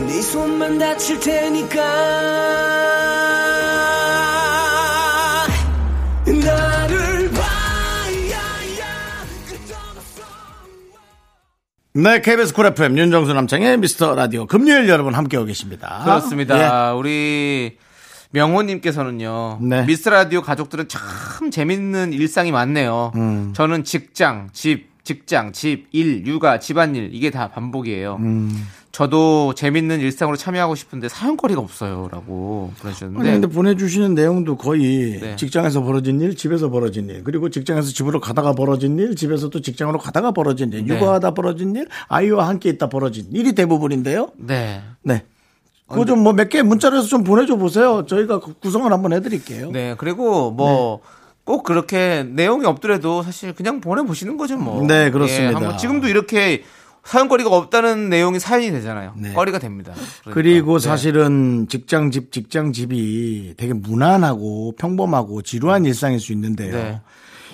[0.07, 3.26] 네 손만 다칠 테니까
[11.97, 16.01] 네, KBS Cool FM 윤정수 남창희의 미스터 라디오 금요일 여러분 함께하고 계십니다.
[16.03, 16.93] 그렇습니다.
[16.93, 17.77] 우리
[18.29, 19.57] 명호님께서는요.
[19.63, 19.83] 네.
[19.87, 23.13] 미스터 라디오 가족들은 참 재밌는 일상이 많네요.
[23.15, 23.51] 음.
[23.55, 28.17] 저는 직장, 집, 직장, 집, 일, 육아, 집안일 이게 다 반복이에요.
[28.19, 28.67] 음.
[28.97, 35.35] 저도 재밌는 일상으로 참여하고 싶은데 사연거리가 없어요라고 아니, 보내주셨는데 근데 보내주시는 내용도 거의 네.
[35.35, 39.99] 직장에서 벌어진 일, 집에서 벌어진 일, 그리고 직장에서 집으로 가다가 벌어진 일, 집에서 또 직장으로
[39.99, 40.95] 가다가 벌어진 일, 네.
[40.95, 44.31] 육아하다 벌어진 일, 아이와 함께 있다 벌어진 일이 대부분인데요.
[44.35, 44.81] 네.
[45.03, 45.23] 네.
[45.87, 48.03] 그거 좀 뭐 몇 개 문자로 해서 좀 보내줘 보세요.
[48.07, 49.69] 저희가 그 구성을 한번 해드릴게요.
[49.69, 54.83] 네, 그리고 뭐꼭 그렇게 내용이 없더라도 사실 그냥 보내보시는 거죠, 뭐.
[54.87, 55.73] 네, 그렇습니다.
[55.73, 56.63] 예, 지금도 이렇게
[57.07, 59.13] 사연거리가 없다는 내용이 사연이 되잖아요.
[59.15, 59.31] 네.
[59.31, 59.93] 거리가 됩니다.
[59.93, 60.33] 그러니까.
[60.33, 60.89] 그리고 네.
[60.89, 66.99] 사실은 직장 집, 직장 집이 되게 무난하고 평범하고 지루한 일상일 수 있는데요.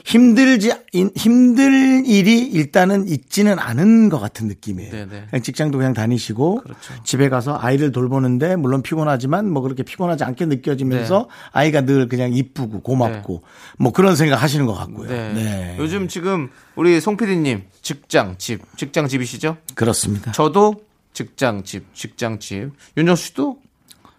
[0.05, 0.11] 네.
[0.11, 4.91] 힘들지, 인- 힘들 일이 일단은 있지는 않은 것 같은 느낌이에요.
[4.91, 5.25] 네, 네.
[5.29, 6.93] 그냥 직장도 그냥 다니시고 그렇죠.
[7.03, 12.81] 집에 가서 아이를 돌보는데 물론 피곤하지만 뭐 그렇게 피곤하지 않게 느껴지면서 아이가 늘 그냥 이쁘고
[12.81, 13.43] 고맙고
[13.79, 15.09] 뭐 그런 생각 하시는 것 같고요.
[15.09, 15.33] 네.
[15.33, 15.75] 네.
[15.79, 19.57] 요즘 지금 우리 송 PD님 직장 집 직장 집이시죠?
[19.75, 20.31] 그렇습니다.
[20.33, 20.75] 저도
[21.13, 23.57] 직장 집 직장 집 윤정 씨도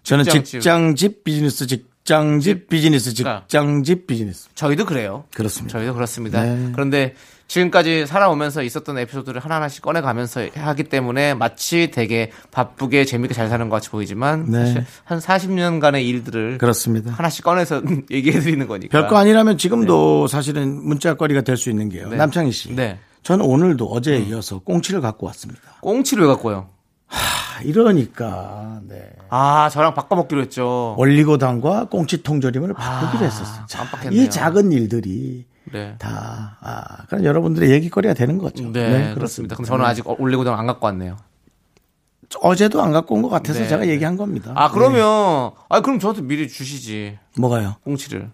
[0.03, 0.51] 저는 직장 집.
[0.61, 4.49] 직장 집 비즈니스 직 장집 비즈니스 직장 집 비즈니스.
[4.55, 5.25] 저희도 그래요.
[5.35, 5.79] 그렇습니다.
[5.79, 6.43] 저희도 그렇습니다.
[6.43, 6.71] 네.
[6.73, 7.15] 그런데
[7.49, 13.77] 지금까지 살아오면서 있었던 에피소드를 하나하나씩 꺼내가면서 하기 때문에 마치 되게 바쁘게 재밌게 잘 사는 것
[13.77, 14.59] 같이 보이지만 네.
[14.67, 17.13] 사실 한 40년간의 일들을 그렇습니다.
[17.13, 18.99] 하나씩 꺼내서 얘기해 드리는 거니까.
[19.01, 22.09] 별거 아니라면 지금도 사실은 문자거리가 될 수 있는 게요.
[22.11, 22.17] 네.
[22.17, 22.75] 남창희 씨.
[22.75, 22.99] 네.
[23.23, 25.61] 저는 오늘도 어제에 이어서 꽁치를 갖고 왔습니다.
[25.81, 26.69] 꽁치를 왜 갖고요?
[27.15, 29.11] 아, 이러니까 네.
[29.31, 30.95] 아, 저랑 바꿔먹기로 했죠.
[30.99, 33.67] 올리고당과 꽁치 통조림을 바꾸기로 아, 했었어요.
[33.67, 34.21] 자, 깜빡했네요.
[34.23, 35.95] 이 작은 일들이 네.
[35.99, 38.71] 다 아, 그런 여러분들의 얘기거리가 되는 거죠.
[38.73, 39.57] 네, 그렇습니다.
[39.57, 41.17] 근데 저는 아직 올리고당 안 갖고 왔네요.
[42.43, 43.91] 어제도 안 갖고 온 것 같아서 네, 제가 네.
[43.93, 44.53] 얘기한 겁니다.
[44.57, 44.75] 아, 네.
[44.75, 47.17] 그러면, 아, 그럼 저한테 미리 주시지.
[47.39, 47.77] 뭐가요?
[47.85, 48.29] 꽁치를.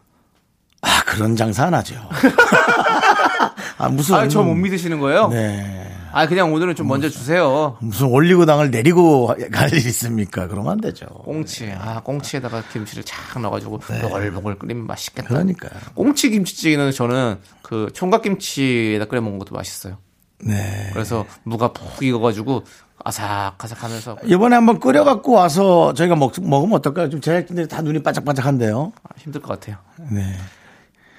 [0.82, 1.94] 아 그런 장사 안 하죠.
[3.76, 5.28] 아 무슨 아, 저 못 믿으시는 거예요?
[5.28, 5.94] 네.
[6.12, 7.76] 아, 그냥 오늘은 좀 먼저 주세요.
[7.80, 10.48] 무슨 올리고당을 내리고 갈 일 있습니까?
[10.48, 11.06] 그러면 안 되죠.
[11.24, 11.70] 꽁치.
[11.78, 15.28] 아, 꽁치에다가 김치를 착 넣어가지고 보글보글 끓이면 맛있겠다.
[15.28, 15.34] 네.
[15.34, 15.70] 그러니까요.
[15.94, 19.98] 꽁치 김치찌개는 저는 그 총각김치에다 끓여 먹는 것도 맛있어요.
[20.42, 20.90] 네.
[20.92, 22.64] 그래서 무가 푹 익어가지고
[23.04, 27.08] 아삭아삭하면서 이번에 한번 끓여갖고 와서 저희가 먹, 먹으면 어떨까요?
[27.10, 28.92] 좀 제작진들이 다 눈이 반짝반짝한데요.
[29.04, 29.76] 아, 힘들 것 같아요.
[30.10, 30.34] 네.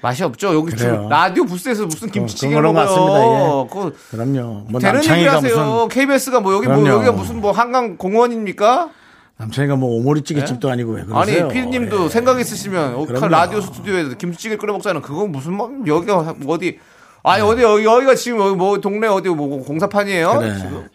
[0.02, 0.52] 맛이 없죠.
[0.54, 0.76] 여기.
[0.76, 3.66] 지금 라디오 부스에서 무슨 김치찌개 그런 거 먹어요.
[3.68, 4.66] 같습니다, 그거 그럼요.
[4.68, 5.56] 뭐 되는 얘기 하세요.
[5.56, 6.96] 무슨 KBS가 뭐 여기 뭐 그럼요.
[6.96, 8.90] 여기가 무슨 뭐 한강 공원입니까?
[9.38, 11.44] 남창희가 뭐 오모리찌개 집도 아니고 왜 그러세요?
[11.44, 12.08] 아니 피디님도 예.
[12.08, 13.28] 생각 있으시면 어, 그럼요.
[13.28, 16.78] 라디오 스튜디오에서 김치찌개 끓여 먹자는 그건 무슨 뭐 여기가 어디
[17.22, 20.38] 아니 어디 여기 여기가 지금 여기 뭐 동네 어디 뭐 공사판이에요?
[20.38, 20.56] 그래.
[20.58, 20.88] 지금.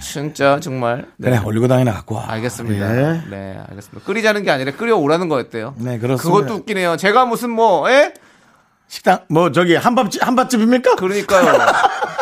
[0.00, 1.30] 진짜 정말 네.
[1.30, 2.30] 그래 올리고당이나 갖고 와.
[2.30, 2.96] 알겠습니다.
[2.96, 3.22] 예.
[3.30, 4.06] 네, 알겠습니다.
[4.06, 5.74] 끓이자는 게 아니라 끓여 오라는 거였대요.
[5.78, 6.40] 네, 그렇습니다.
[6.40, 6.96] 그것도 웃기네요.
[6.96, 8.14] 제가 무슨 뭐, 예?
[8.88, 10.96] 식당 뭐 저기 한밥집 한밥집입니까?
[10.96, 11.58] 그러니까요.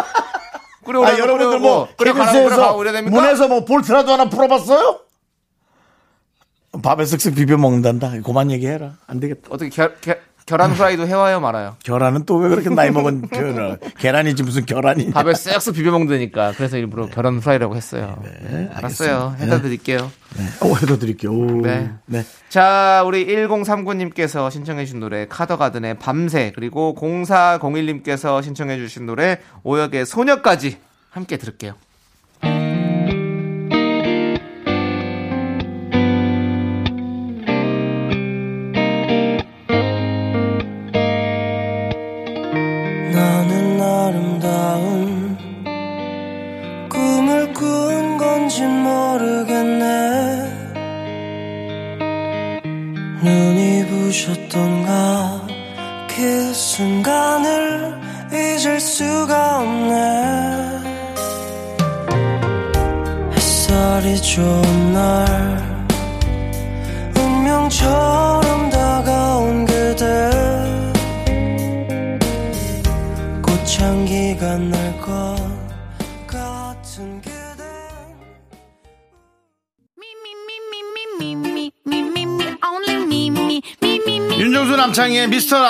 [0.85, 2.77] 끓여 오라는 아 여러분들 뭐 끓여 KBS에서?
[3.05, 5.01] 문에서 뭐 볼트라도 하나 풀어봤어요?
[6.83, 8.13] 밥에 쓱쓱 비벼 먹는단다.
[8.25, 8.95] 그만 얘기해라.
[9.07, 9.49] 안 되겠다.
[9.51, 10.15] 어떻게 겨, 겨,
[10.49, 11.77] 계란 후라이도 해와요 말아요?
[11.85, 15.11] 계란은 또 왜 그렇게 나이 먹은 표현을 계란이지 무슨 계란이냐.
[15.13, 16.53] 밥에 쓱쓱 비벼 먹는다니까.
[16.57, 18.23] 그래서 일부러 계란 후라이라고 했어요.
[18.49, 19.37] 네, 알았어요.
[19.41, 20.11] 해다 드릴게요.
[20.63, 21.31] 오, 해둬드릴게요.
[21.31, 21.61] 오.
[21.63, 21.91] 네.
[22.07, 22.25] 네.
[22.49, 30.79] 자, 우리 1039님께서 신청해주신 노래 카더가든의 밤새 그리고 0401님께서 신청해주신 노래 오역의 소녀까지
[31.11, 31.75] 함께 들을게요.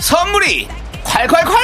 [0.00, 0.66] 선물이
[1.04, 1.54] 콸콸콸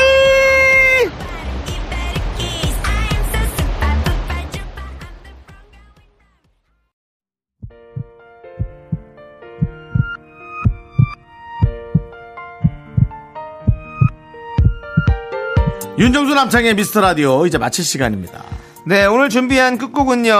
[15.99, 18.45] 윤정수 남창의 미스터 라디오 이제 마칠 시간입니다.
[18.85, 20.31] 네, 오늘 준비한 끝곡은요.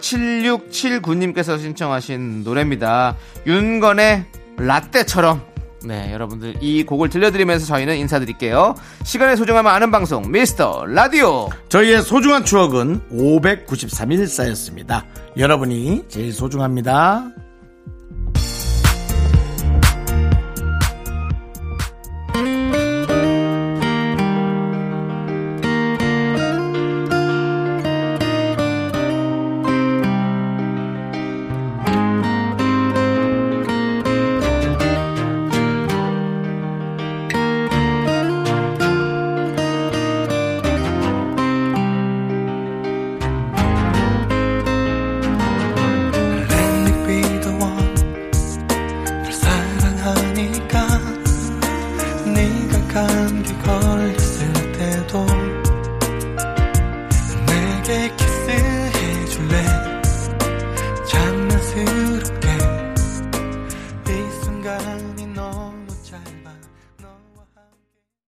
[0.00, 3.16] 7679님께서 신청하신 노래입니다.
[3.46, 4.24] 윤건의
[4.56, 5.53] 라떼처럼.
[5.86, 8.74] 네, 여러분들 이 곡을 들려드리면서 저희는 인사드릴게요.
[9.04, 11.48] 시간의 소중함을 아는 방송 미스터 라디오.
[11.68, 15.04] 저희의 소중한 추억은 593일 쌓였습니다.
[15.36, 17.30] 여러분이 제일 소중합니다.